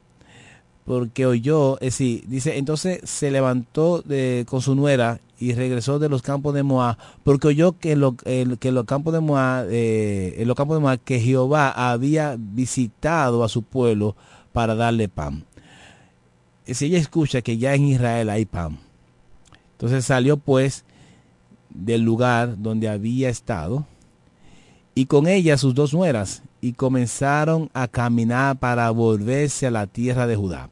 porque 0.84 1.26
oyó, 1.26 1.74
es 1.76 1.98
decir, 1.98 2.24
dice, 2.28 2.56
entonces 2.56 3.00
se 3.04 3.30
levantó 3.30 4.00
de, 4.00 4.46
con 4.48 4.62
su 4.62 4.74
nuera 4.74 5.20
y 5.38 5.52
regresó 5.52 5.98
de 5.98 6.08
los 6.08 6.22
campos 6.22 6.54
de 6.54 6.62
Moab, 6.62 6.96
porque 7.24 7.48
oyó 7.48 7.78
que, 7.78 7.94
lo, 7.94 8.16
el, 8.24 8.58
que 8.58 8.72
los 8.72 8.86
campos 8.86 9.12
de 9.12 9.20
Moab, 9.20 9.66
eh, 9.70 10.36
en 10.38 10.48
los 10.48 10.56
campos 10.56 10.78
de 10.78 10.80
Moab, 10.80 10.98
que 11.00 11.20
Jehová 11.20 11.70
había 11.70 12.36
visitado 12.38 13.44
a 13.44 13.50
su 13.50 13.62
pueblo 13.62 14.16
para 14.52 14.74
darle 14.74 15.10
pan. 15.10 15.44
Si 16.74 16.86
ella 16.86 16.98
escucha 16.98 17.42
que 17.42 17.58
ya 17.58 17.74
en 17.74 17.84
Israel 17.84 18.30
hay 18.30 18.44
pan. 18.44 18.78
Entonces 19.72 20.04
salió 20.04 20.36
pues 20.36 20.84
del 21.70 22.02
lugar 22.02 22.60
donde 22.60 22.88
había 22.88 23.28
estado 23.28 23.86
y 24.94 25.06
con 25.06 25.28
ella 25.28 25.56
sus 25.56 25.74
dos 25.74 25.94
nueras 25.94 26.42
y 26.60 26.72
comenzaron 26.72 27.70
a 27.72 27.86
caminar 27.86 28.58
para 28.58 28.90
volverse 28.90 29.66
a 29.66 29.70
la 29.70 29.86
tierra 29.86 30.26
de 30.26 30.36
Judá. 30.36 30.70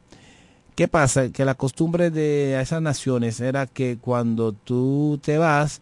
¿Qué 0.75 0.87
pasa? 0.87 1.29
Que 1.29 1.45
la 1.45 1.55
costumbre 1.55 2.11
de 2.11 2.59
esas 2.61 2.81
naciones 2.81 3.39
era 3.39 3.65
que 3.65 3.97
cuando 3.97 4.51
tú 4.51 5.19
te 5.23 5.37
vas, 5.37 5.81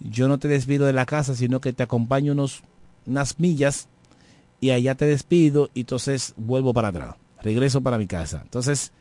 yo 0.00 0.26
no 0.26 0.38
te 0.38 0.48
despido 0.48 0.86
de 0.86 0.92
la 0.92 1.06
casa, 1.06 1.34
sino 1.34 1.60
que 1.60 1.72
te 1.72 1.82
acompaño 1.82 2.32
unos, 2.32 2.62
unas 3.06 3.38
millas 3.38 3.88
y 4.60 4.70
allá 4.70 4.94
te 4.94 5.04
despido 5.04 5.70
y 5.74 5.80
entonces 5.80 6.34
vuelvo 6.36 6.72
para 6.72 6.88
atrás, 6.88 7.16
regreso 7.42 7.82
para 7.82 7.98
mi 7.98 8.06
casa. 8.06 8.40
Entonces, 8.42 8.92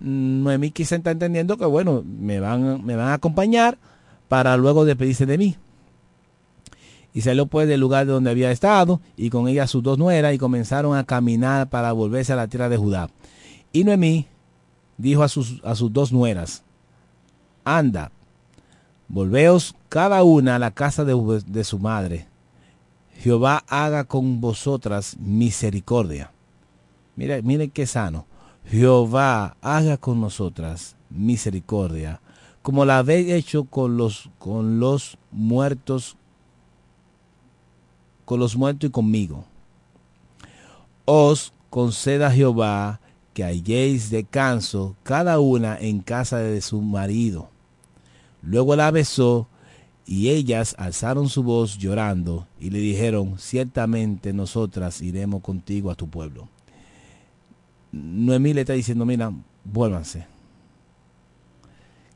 Noemí 0.00 0.70
quizá 0.70 0.96
está 0.96 1.10
entendiendo 1.10 1.56
que, 1.56 1.64
bueno, 1.64 2.02
me 2.04 2.40
van, 2.40 2.84
me 2.84 2.96
van 2.96 3.08
a 3.08 3.14
acompañar 3.14 3.78
para 4.28 4.56
luego 4.56 4.84
despedirse 4.84 5.26
de 5.26 5.38
mí. 5.38 5.56
Y 7.14 7.20
salió 7.20 7.46
pues 7.46 7.68
del 7.68 7.80
lugar 7.80 8.06
donde 8.06 8.30
había 8.30 8.50
estado 8.50 9.00
y 9.16 9.28
con 9.28 9.48
ella 9.48 9.66
sus 9.66 9.82
dos 9.82 9.98
nueras 9.98 10.34
y 10.34 10.38
comenzaron 10.38 10.96
a 10.96 11.04
caminar 11.04 11.68
para 11.68 11.92
volverse 11.92 12.32
a 12.32 12.36
la 12.36 12.48
tierra 12.48 12.70
de 12.70 12.78
Judá. 12.78 13.10
Y 13.72 13.84
Noemí 13.84 14.26
dijo 14.96 15.22
a 15.22 15.28
sus, 15.28 15.60
a 15.64 15.74
sus 15.74 15.92
dos 15.92 16.12
nueras, 16.12 16.62
anda, 17.64 18.10
volveos 19.08 19.74
cada 19.88 20.22
una 20.22 20.56
a 20.56 20.58
la 20.58 20.70
casa 20.70 21.04
de, 21.04 21.42
de 21.46 21.64
su 21.64 21.78
madre. 21.78 22.26
Jehová 23.18 23.62
haga 23.68 24.04
con 24.04 24.40
vosotras 24.40 25.16
misericordia. 25.18 26.32
Mire, 27.14 27.42
mire 27.42 27.68
qué 27.68 27.86
sano. 27.86 28.26
Jehová 28.64 29.56
haga 29.60 29.96
con 29.96 30.20
nosotras 30.20 30.96
misericordia, 31.10 32.20
como 32.62 32.84
la 32.84 32.98
habéis 32.98 33.30
hecho 33.32 33.64
con 33.64 33.96
los, 33.96 34.30
con 34.38 34.80
los 34.80 35.18
muertos, 35.30 36.16
con 38.24 38.40
los 38.40 38.56
muertos 38.56 38.88
y 38.88 38.92
conmigo. 38.92 39.44
Os 41.04 41.52
conceda 41.70 42.30
Jehová 42.30 43.00
que 43.34 43.44
halléis 43.44 44.10
descanso 44.10 44.96
cada 45.02 45.40
una 45.40 45.78
en 45.78 46.00
casa 46.00 46.38
de 46.38 46.60
su 46.60 46.80
marido. 46.80 47.48
Luego 48.42 48.76
la 48.76 48.90
besó 48.90 49.48
y 50.06 50.30
ellas 50.30 50.74
alzaron 50.78 51.28
su 51.28 51.42
voz 51.42 51.78
llorando 51.78 52.46
y 52.60 52.70
le 52.70 52.78
dijeron, 52.78 53.38
ciertamente 53.38 54.32
nosotras 54.32 55.00
iremos 55.00 55.42
contigo 55.42 55.90
a 55.90 55.94
tu 55.94 56.08
pueblo. 56.08 56.48
Noemí 57.92 58.54
le 58.54 58.62
está 58.62 58.72
diciendo, 58.72 59.04
mira, 59.04 59.30
vuélvanse. 59.64 60.26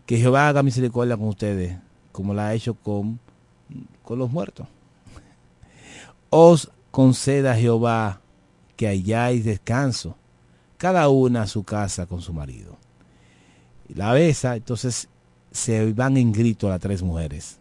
Que 0.06 0.18
Jehová 0.18 0.48
haga 0.48 0.62
misericordia 0.62 1.16
con 1.16 1.28
ustedes, 1.28 1.76
como 2.12 2.32
la 2.32 2.48
ha 2.48 2.54
hecho 2.54 2.74
con, 2.74 3.20
con 4.02 4.18
los 4.18 4.30
muertos. 4.30 4.66
Os 6.30 6.70
conceda 6.90 7.54
Jehová 7.54 8.20
que 8.76 8.88
hayáis 8.88 9.44
descanso, 9.44 10.16
cada 10.78 11.08
una 11.08 11.42
a 11.42 11.46
su 11.46 11.64
casa 11.64 12.06
con 12.06 12.22
su 12.22 12.32
marido. 12.32 12.76
La 13.94 14.12
besa, 14.12 14.56
entonces 14.56 15.08
se 15.50 15.92
van 15.92 16.16
en 16.16 16.32
grito 16.32 16.68
las 16.68 16.80
tres 16.80 17.02
mujeres. 17.02 17.58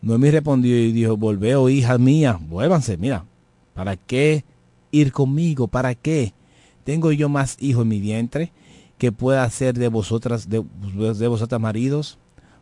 Noemí 0.00 0.30
respondió 0.30 0.76
y 0.76 0.92
dijo, 0.92 1.16
volveo, 1.16 1.68
hijas 1.68 1.98
mías, 1.98 2.36
vuélvanse, 2.48 2.96
mira, 2.96 3.24
¿para 3.74 3.96
qué 3.96 4.44
ir 4.90 5.12
conmigo? 5.12 5.68
¿Para 5.68 5.94
qué? 5.94 6.34
¿Tengo 6.84 7.12
yo 7.12 7.28
más 7.28 7.56
hijos 7.60 7.82
en 7.82 7.88
mi 7.88 8.00
vientre 8.00 8.52
que 8.96 9.12
pueda 9.12 9.48
ser 9.50 9.78
de 9.78 9.88
vosotras, 9.88 10.48
de, 10.48 10.58
vosotras 11.28 11.60
maridos? 11.60 12.18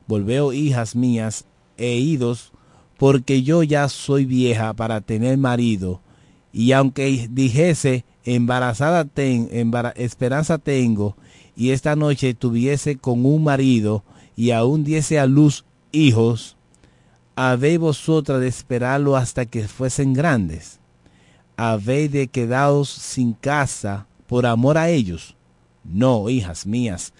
Volveo, 0.06 0.52
hijas 0.52 0.94
mías, 0.96 1.46
e 1.76 1.96
idos, 1.96 2.52
porque 2.96 3.42
yo 3.42 3.62
ya 3.62 3.88
soy 3.88 4.24
vieja 4.24 4.72
para 4.74 5.00
tener 5.00 5.36
marido, 5.38 6.00
y 6.52 6.72
aunque 6.72 7.28
dijese, 7.30 8.04
embarazada 8.24 9.04
ten, 9.04 9.48
esperanza 9.96 10.58
tengo, 10.58 11.16
y 11.54 11.70
esta 11.70 11.96
noche 11.96 12.34
tuviese 12.34 12.96
con 12.96 13.26
un 13.26 13.44
marido, 13.44 14.04
y 14.36 14.50
aún 14.50 14.84
diese 14.84 15.18
a 15.18 15.26
luz 15.26 15.64
hijos, 15.92 16.56
habéis 17.34 17.78
vosotras 17.78 18.40
de 18.40 18.48
esperarlo 18.48 19.16
hasta 19.16 19.44
que 19.44 19.68
fuesen 19.68 20.14
grandes. 20.14 20.80
Habéis 21.56 22.12
de 22.12 22.28
quedaros 22.28 22.88
sin 22.88 23.32
casa 23.32 24.06
por 24.26 24.46
amor 24.46 24.78
a 24.78 24.90
ellos. 24.90 25.34
No, 25.84 26.28
hijas 26.28 26.66
mías, 26.66 27.12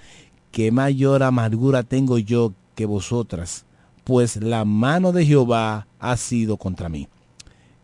que 0.50 0.70
mayor 0.72 1.22
amargura 1.22 1.82
tengo 1.82 2.18
yo 2.18 2.52
que 2.74 2.86
vosotras, 2.86 3.64
pues 4.04 4.36
la 4.36 4.64
mano 4.64 5.12
de 5.12 5.24
Jehová 5.24 5.86
ha 5.98 6.16
sido 6.16 6.56
contra 6.56 6.88
mí. 6.88 7.08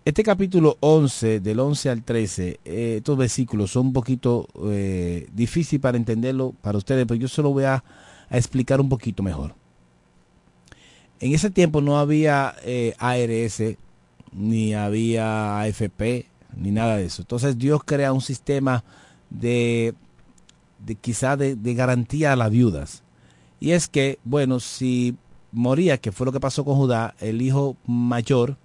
Este 0.05 0.25
capítulo 0.25 0.77
11, 0.81 1.39
del 1.41 1.61
11 1.61 1.91
al 1.91 2.03
13, 2.03 2.61
eh, 2.65 2.95
estos 2.97 3.17
versículos 3.17 3.71
son 3.71 3.87
un 3.87 3.93
poquito 3.93 4.49
eh, 4.65 5.29
difícil 5.33 5.79
para 5.79 5.97
entenderlo 5.97 6.55
para 6.61 6.77
ustedes, 6.77 7.07
pero 7.07 7.21
yo 7.21 7.29
se 7.29 7.41
lo 7.41 7.53
voy 7.53 7.65
a, 7.65 7.85
a 8.29 8.37
explicar 8.37 8.81
un 8.81 8.89
poquito 8.89 9.23
mejor. 9.23 9.55
En 11.21 11.33
ese 11.33 11.51
tiempo 11.51 11.81
no 11.81 12.01
había 12.01 12.57
eh, 12.65 12.95
ARS, 12.99 13.63
ni 14.33 14.75
había 14.75 15.61
AFP, 15.61 16.27
ni 16.57 16.71
nada 16.71 16.97
de 16.97 17.07
eso. 17.07 17.23
Entonces 17.23 17.59
Dios 17.59 17.83
crea 17.85 18.13
un 18.13 18.21
sistema 18.21 18.85
de, 19.31 19.95
de 20.85 20.95
quizá 20.95 21.37
de, 21.37 21.57
garantía 21.75 22.33
a 22.33 22.37
las 22.37 22.51
viudas. 22.51 23.03
Y 23.61 23.73
es 23.73 23.89
que, 23.89 24.19
bueno, 24.25 24.61
si 24.61 25.17
moría, 25.53 25.99
que 25.99 26.13
fue 26.13 26.27
lo 26.27 26.33
que 26.33 26.41
pasó 26.41 26.65
con 26.65 26.77
Judá, 26.77 27.15
el 27.21 27.43
hijo 27.43 27.77
mayor, 27.87 28.57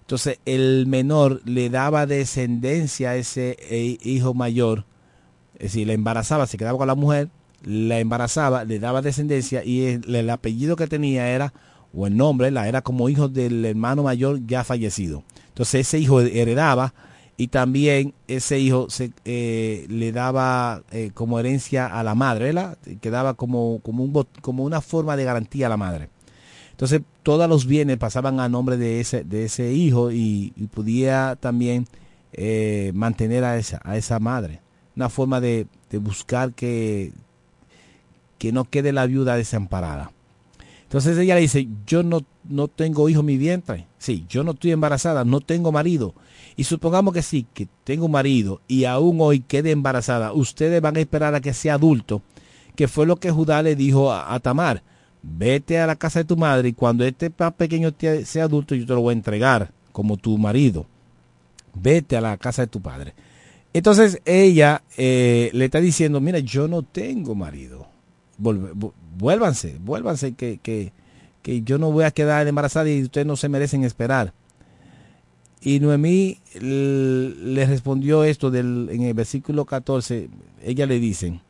entonces 0.00 0.38
el 0.44 0.86
menor 0.86 1.40
le 1.44 1.70
daba 1.70 2.06
descendencia 2.06 3.10
a 3.10 3.16
ese 3.16 3.56
eh, 3.60 3.98
hijo 4.02 4.34
mayor, 4.34 4.84
es 5.54 5.72
decir, 5.72 5.86
le 5.86 5.94
embarazaba, 5.94 6.46
se 6.46 6.58
quedaba 6.58 6.78
con 6.78 6.86
la 6.86 6.94
mujer, 6.94 7.30
la 7.64 8.00
embarazaba, 8.00 8.64
le 8.64 8.78
daba 8.78 9.02
descendencia 9.02 9.64
y 9.64 10.00
el 10.06 10.30
apellido 10.30 10.76
que 10.76 10.86
tenía 10.86 11.28
era 11.28 11.52
o 11.94 12.06
el 12.06 12.16
nombre 12.16 12.50
la 12.50 12.68
era 12.68 12.82
como 12.82 13.08
hijo 13.08 13.28
del 13.28 13.64
hermano 13.64 14.02
mayor 14.02 14.40
ya 14.46 14.64
fallecido. 14.64 15.22
Entonces 15.48 15.86
ese 15.86 15.98
hijo 15.98 16.20
heredaba 16.20 16.94
y 17.36 17.48
también 17.48 18.14
ese 18.28 18.58
hijo 18.58 18.88
se, 18.88 19.12
eh, 19.24 19.86
le 19.88 20.12
daba 20.12 20.82
eh, 20.90 21.10
como 21.12 21.38
herencia 21.38 21.86
a 21.86 22.02
la 22.02 22.14
madre, 22.14 22.46
¿verdad? 22.46 22.78
quedaba 23.00 23.34
como, 23.34 23.80
como, 23.82 24.04
un, 24.04 24.26
como 24.40 24.64
una 24.64 24.80
forma 24.80 25.16
de 25.16 25.24
garantía 25.24 25.66
a 25.66 25.70
la 25.70 25.76
madre. 25.76 26.08
Entonces 26.70 27.02
todos 27.22 27.48
los 27.48 27.66
bienes 27.66 27.98
pasaban 27.98 28.40
a 28.40 28.48
nombre 28.48 28.76
de 28.76 29.00
ese, 29.00 29.24
de 29.24 29.44
ese 29.44 29.72
hijo 29.72 30.10
y, 30.10 30.52
y 30.56 30.66
podía 30.66 31.36
también 31.38 31.86
eh, 32.32 32.92
mantener 32.94 33.44
a 33.44 33.58
esa, 33.58 33.80
a 33.84 33.96
esa 33.96 34.18
madre. 34.18 34.60
Una 34.96 35.08
forma 35.08 35.40
de, 35.40 35.66
de 35.90 35.98
buscar 35.98 36.52
que, 36.52 37.12
que 38.38 38.52
no 38.52 38.64
quede 38.64 38.92
la 38.92 39.06
viuda 39.06 39.36
desamparada. 39.36 40.12
Entonces 40.92 41.16
ella 41.16 41.36
le 41.36 41.40
dice, 41.40 41.66
yo 41.86 42.02
no, 42.02 42.20
no 42.44 42.68
tengo 42.68 43.08
hijo 43.08 43.20
en 43.20 43.26
mi 43.26 43.38
vientre. 43.38 43.86
Sí, 43.96 44.26
yo 44.28 44.44
no 44.44 44.50
estoy 44.50 44.72
embarazada, 44.72 45.24
no 45.24 45.40
tengo 45.40 45.72
marido. 45.72 46.12
Y 46.54 46.64
supongamos 46.64 47.14
que 47.14 47.22
sí, 47.22 47.46
que 47.54 47.66
tengo 47.82 48.08
marido 48.08 48.60
y 48.68 48.84
aún 48.84 49.16
hoy 49.22 49.40
quede 49.40 49.70
embarazada. 49.70 50.34
Ustedes 50.34 50.82
van 50.82 50.98
a 50.98 51.00
esperar 51.00 51.34
a 51.34 51.40
que 51.40 51.54
sea 51.54 51.76
adulto, 51.76 52.20
que 52.76 52.88
fue 52.88 53.06
lo 53.06 53.16
que 53.16 53.30
Judá 53.30 53.62
le 53.62 53.74
dijo 53.74 54.12
a, 54.12 54.38
Tamar. 54.40 54.82
Vete 55.22 55.80
a 55.80 55.86
la 55.86 55.96
casa 55.96 56.18
de 56.18 56.24
tu 56.26 56.36
madre 56.36 56.68
y 56.68 56.72
cuando 56.74 57.06
este 57.06 57.32
más 57.38 57.54
pequeño 57.54 57.94
sea 58.26 58.44
adulto 58.44 58.74
yo 58.74 58.84
te 58.84 58.92
lo 58.92 59.00
voy 59.00 59.12
a 59.12 59.16
entregar 59.16 59.72
como 59.92 60.18
tu 60.18 60.36
marido. 60.36 60.84
Vete 61.72 62.18
a 62.18 62.20
la 62.20 62.36
casa 62.36 62.60
de 62.60 62.68
tu 62.68 62.82
padre. 62.82 63.14
Entonces 63.72 64.20
ella 64.26 64.82
eh, 64.98 65.48
le 65.54 65.64
está 65.64 65.80
diciendo, 65.80 66.20
mira, 66.20 66.40
yo 66.40 66.68
no 66.68 66.82
tengo 66.82 67.34
marido. 67.34 67.91
Vuélvanse, 68.42 69.78
vuélvanse, 69.80 70.34
que, 70.34 70.58
que, 70.58 70.92
que, 71.42 71.62
yo 71.62 71.78
no 71.78 71.92
voy 71.92 72.04
a 72.04 72.10
quedar 72.10 72.46
embarazada 72.48 72.90
y 72.90 73.02
ustedes 73.02 73.26
no 73.26 73.36
se 73.36 73.48
merecen 73.48 73.84
esperar. 73.84 74.32
Y 75.60 75.78
Noemí 75.78 76.38
le 76.60 77.66
respondió 77.66 78.24
esto 78.24 78.50
del, 78.50 78.88
en 78.90 79.02
el 79.02 79.14
versículo 79.14 79.64
14, 79.64 80.28
ella 80.64 80.86
le 80.86 80.98
dice, 80.98 81.40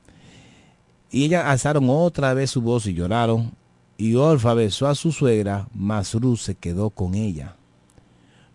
y 1.11 1.25
ellas 1.25 1.47
alzaron 1.47 1.89
otra 1.89 2.35
vez 2.35 2.51
su 2.51 2.61
voz 2.61 2.87
y 2.87 2.93
lloraron, 2.93 3.53
y 3.97 4.15
Orfa 4.17 4.53
besó 4.53 4.87
a 4.89 4.95
su 4.95 5.13
suegra, 5.13 5.69
mas 5.75 6.15
Ruth 6.15 6.39
se 6.39 6.55
quedó 6.57 6.91
con 6.91 7.15
ella. 7.15 7.57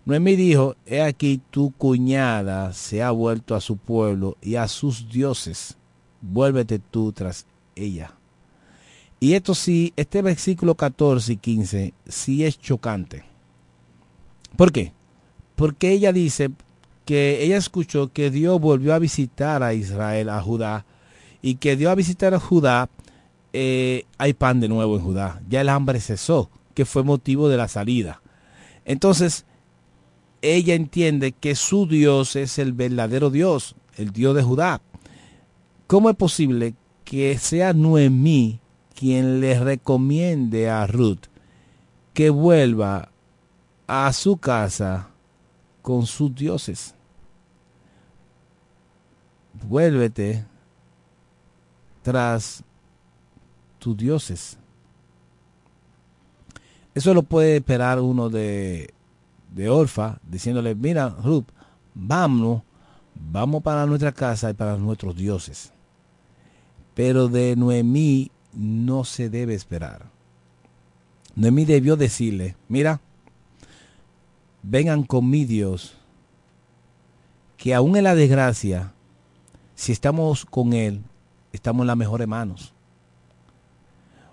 Noemí 0.05 0.35
dijo, 0.35 0.76
he 0.85 1.01
aquí 1.01 1.41
tu 1.49 1.72
cuñada 1.72 2.72
se 2.73 3.01
ha 3.01 3.11
vuelto 3.11 3.55
a 3.55 3.61
su 3.61 3.77
pueblo 3.77 4.38
y 4.41 4.55
a 4.55 4.68
sus 4.68 5.09
dioses, 5.09 5.76
vuélvete 6.22 6.80
tú 6.80 7.11
tras 7.11 7.45
ella. 7.76 8.16
Y 9.19 9.34
esto 9.34 9.56
sí, 9.56 9.94
este 9.95 10.22
versículo 10.22 10.76
14 10.76 11.34
y 11.34 11.38
15 11.38 11.94
sí 12.07 12.45
es 12.45 12.60
chocante. 12.60 13.23
¿Por 14.56 14.72
qué? 14.72 14.94
Porque 15.56 15.91
ella 15.91 16.14
dice 16.14 16.52
que 17.06 17.44
ella 17.44 17.57
escuchó 17.57 18.11
que 18.11 18.30
Dios 18.30 18.60
volvió 18.60 18.94
a 18.94 18.99
visitar 18.99 19.64
a 19.64 19.73
Israel, 19.73 20.30
a 20.30 20.41
Judá, 20.41 20.85
y 21.41 21.56
que 21.56 21.76
dio 21.76 21.89
a 21.89 21.95
visitar 21.95 22.34
a 22.34 22.39
Judá, 22.39 22.89
eh, 23.53 24.06
hay 24.18 24.34
pan 24.34 24.60
de 24.60 24.68
nuevo 24.68 24.98
en 24.98 25.03
Judá. 25.03 25.41
Ya 25.49 25.61
el 25.61 25.69
hambre 25.69 25.99
cesó, 25.99 26.49
que 26.73 26.85
fue 26.85 27.03
motivo 27.03 27.49
de 27.49 27.57
la 27.57 27.68
salida. 27.68 28.22
Entonces, 28.85 29.45
ella 30.41 30.76
entiende 30.76 31.31
que 31.31 31.56
su 31.56 31.88
Dios 31.88 32.35
es 32.35 32.60
el 32.60 32.73
verdadero 32.73 33.30
Dios, 33.31 33.76
el 33.95 34.11
Dios 34.11 34.35
de 34.35 34.44
Judá. 34.44 34.81
¿Cómo 35.88 36.10
es 36.10 36.15
posible 36.15 36.76
que 37.03 37.38
sea 37.39 37.73
Noemí 37.73 38.60
quien 38.98 39.40
le 39.41 39.60
recomiende 39.60 40.72
a 40.72 40.88
Ruth 40.88 41.26
que 42.15 42.32
vuelva 42.32 43.11
a 43.86 44.11
su 44.11 44.38
casa 44.38 45.10
con 45.84 46.07
sus 46.07 46.34
dioses? 46.34 46.95
Vuélvete 49.53 50.45
tras 52.02 52.64
tus 53.78 53.95
dioses. 53.95 54.57
Eso 56.95 57.14
lo 57.14 57.22
puede 57.22 57.57
esperar 57.57 57.99
uno 57.99 58.30
de, 58.30 58.95
de 59.53 59.69
Orfa, 59.69 60.18
diciéndole, 60.28 60.74
mira, 60.74 61.10
Ruth, 61.10 61.45
vámonos, 61.94 62.64
vamos 63.14 63.61
para 63.61 63.86
nuestra 63.86 64.11
casa 64.11 64.49
y 64.49 64.56
para 64.56 64.76
nuestros 64.76 65.15
dioses. 65.15 65.72
Pero 66.95 67.28
de 67.28 67.56
Noemí 67.56 68.32
no 68.57 69.03
se 69.03 69.29
debe 69.29 69.53
esperar. 69.53 70.07
Noemí 71.35 71.65
debió 71.65 71.95
decirle, 71.95 72.55
mira, 72.67 72.99
vengan 74.63 75.03
con 75.03 75.29
mi 75.29 75.45
Dios, 75.45 75.95
que 77.57 77.75
aún 77.75 77.95
en 77.95 78.03
la 78.03 78.15
desgracia, 78.15 78.93
si 79.75 79.91
estamos 79.91 80.45
con 80.45 80.73
Él, 80.73 81.03
estamos 81.51 81.84
en 81.84 81.88
las 81.88 81.97
mejores 81.97 82.27
manos. 82.27 82.73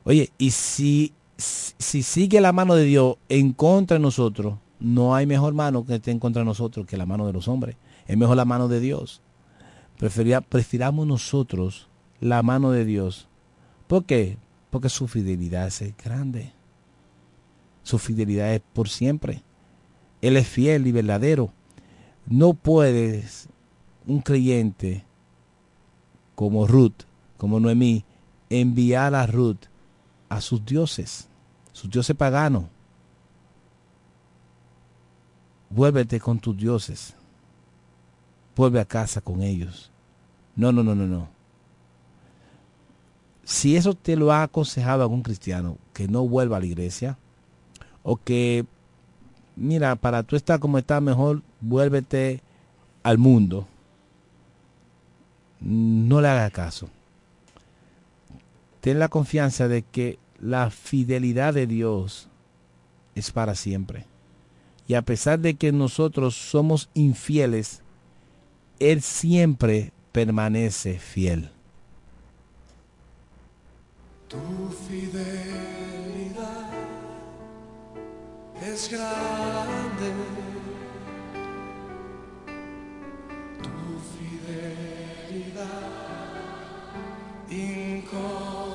Oye, 0.05 0.30
y 0.38 0.51
si, 0.51 1.12
si 1.36 2.02
sigue 2.02 2.40
la 2.40 2.52
mano 2.52 2.74
de 2.74 2.84
Dios 2.84 3.16
en 3.28 3.52
contra 3.52 3.98
de 3.98 4.02
nosotros, 4.02 4.55
no 4.80 5.14
hay 5.14 5.26
mejor 5.26 5.52
mano 5.52 5.84
que 5.84 5.96
esté 5.96 6.10
en 6.10 6.18
contra 6.18 6.40
de 6.40 6.46
nosotros 6.46 6.86
que 6.86 6.96
la 6.96 7.06
mano 7.06 7.26
de 7.26 7.32
los 7.34 7.48
hombres. 7.48 7.76
Es 8.06 8.16
mejor 8.16 8.36
la 8.36 8.44
mano 8.44 8.68
de 8.68 8.80
Dios. 8.80 9.20
Prefería, 9.98 10.40
prefiramos 10.40 11.06
nosotros 11.06 11.88
la 12.20 12.42
mano 12.42 12.70
de 12.70 12.84
Dios. 12.84 13.28
¿Por 13.86 14.05
qué? 14.05 14.39
Porque 14.70 14.89
su 14.89 15.09
fidelidad 15.09 15.66
es 15.66 15.94
grande. 15.97 16.52
Su 17.82 17.98
fidelidad 17.98 18.55
es 18.55 18.62
por 18.73 18.89
siempre. 18.89 19.43
Él 20.23 20.36
es 20.36 20.48
fiel 20.48 20.86
y 20.86 20.93
verdadero. 20.93 21.52
No 22.27 22.55
puedes 22.55 23.48
un 24.06 24.20
creyente 24.20 25.05
como 26.35 26.66
Ruth, 26.66 27.05
como 27.36 27.61
Noemí, 27.61 28.05
enviar 28.48 29.15
a 29.15 29.27
Ruth 29.27 29.66
a 30.28 30.40
sus 30.40 30.65
dioses, 30.65 31.28
sus 31.73 31.90
dioses 31.90 32.16
paganos. 32.16 32.65
Vuélvete 35.70 36.20
con 36.20 36.39
tus 36.39 36.56
dioses. 36.56 37.15
Vuelve 38.56 38.81
a 38.81 38.85
casa 38.85 39.20
con 39.20 39.43
ellos. 39.43 39.90
No, 40.55 40.73
no, 40.73 40.82
no, 40.82 40.94
no, 40.94 41.06
no. 41.06 41.34
Si 43.44 43.76
eso 43.76 43.94
te 43.94 44.16
lo 44.16 44.32
ha 44.32 44.42
aconsejado 44.42 45.02
algún 45.02 45.22
cristiano, 45.22 45.76
que 45.92 46.08
no 46.08 46.26
vuelva 46.26 46.56
a 46.56 46.60
la 46.60 46.66
iglesia, 46.66 47.18
o 48.02 48.16
que, 48.16 48.64
mira, 49.56 49.96
para 49.96 50.22
tú 50.22 50.36
estar 50.36 50.60
como 50.60 50.78
estás 50.78 51.02
mejor, 51.02 51.42
vuélvete 51.60 52.40
al 53.02 53.18
mundo. 53.18 53.66
No 55.60 56.20
le 56.20 56.28
haga 56.28 56.50
caso. 56.50 56.88
Ten 58.80 58.98
la 58.98 59.08
confianza 59.08 59.68
de 59.68 59.82
que 59.82 60.18
la 60.40 60.70
fidelidad 60.70 61.54
de 61.54 61.66
Dios 61.66 62.28
es 63.14 63.30
para 63.30 63.54
siempre. 63.54 64.06
Y 64.86 64.94
a 64.94 65.02
pesar 65.02 65.38
de 65.38 65.54
que 65.54 65.72
nosotros 65.72 66.34
somos 66.34 66.90
infieles, 66.92 67.80
Él 68.78 69.00
siempre 69.00 69.92
permanece 70.12 70.98
fiel. 70.98 71.50
Tu 74.28 74.38
fidelidad 74.88 76.70
es 78.62 78.88
grande. 78.90 80.12
Tu 83.62 83.70
fidelidad 84.16 85.64
incomparable 87.51 88.73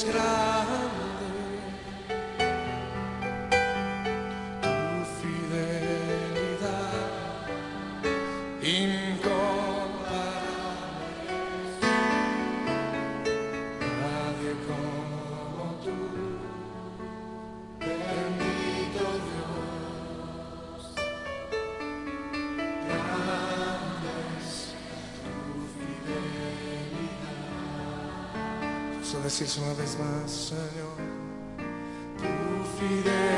es 0.00 0.39
Decirse 29.40 29.62
una 29.62 29.72
vez 29.72 29.96
más, 29.98 30.30
Señor. 30.30 30.98
Tu 32.18 32.78
fidelidad 32.78 33.29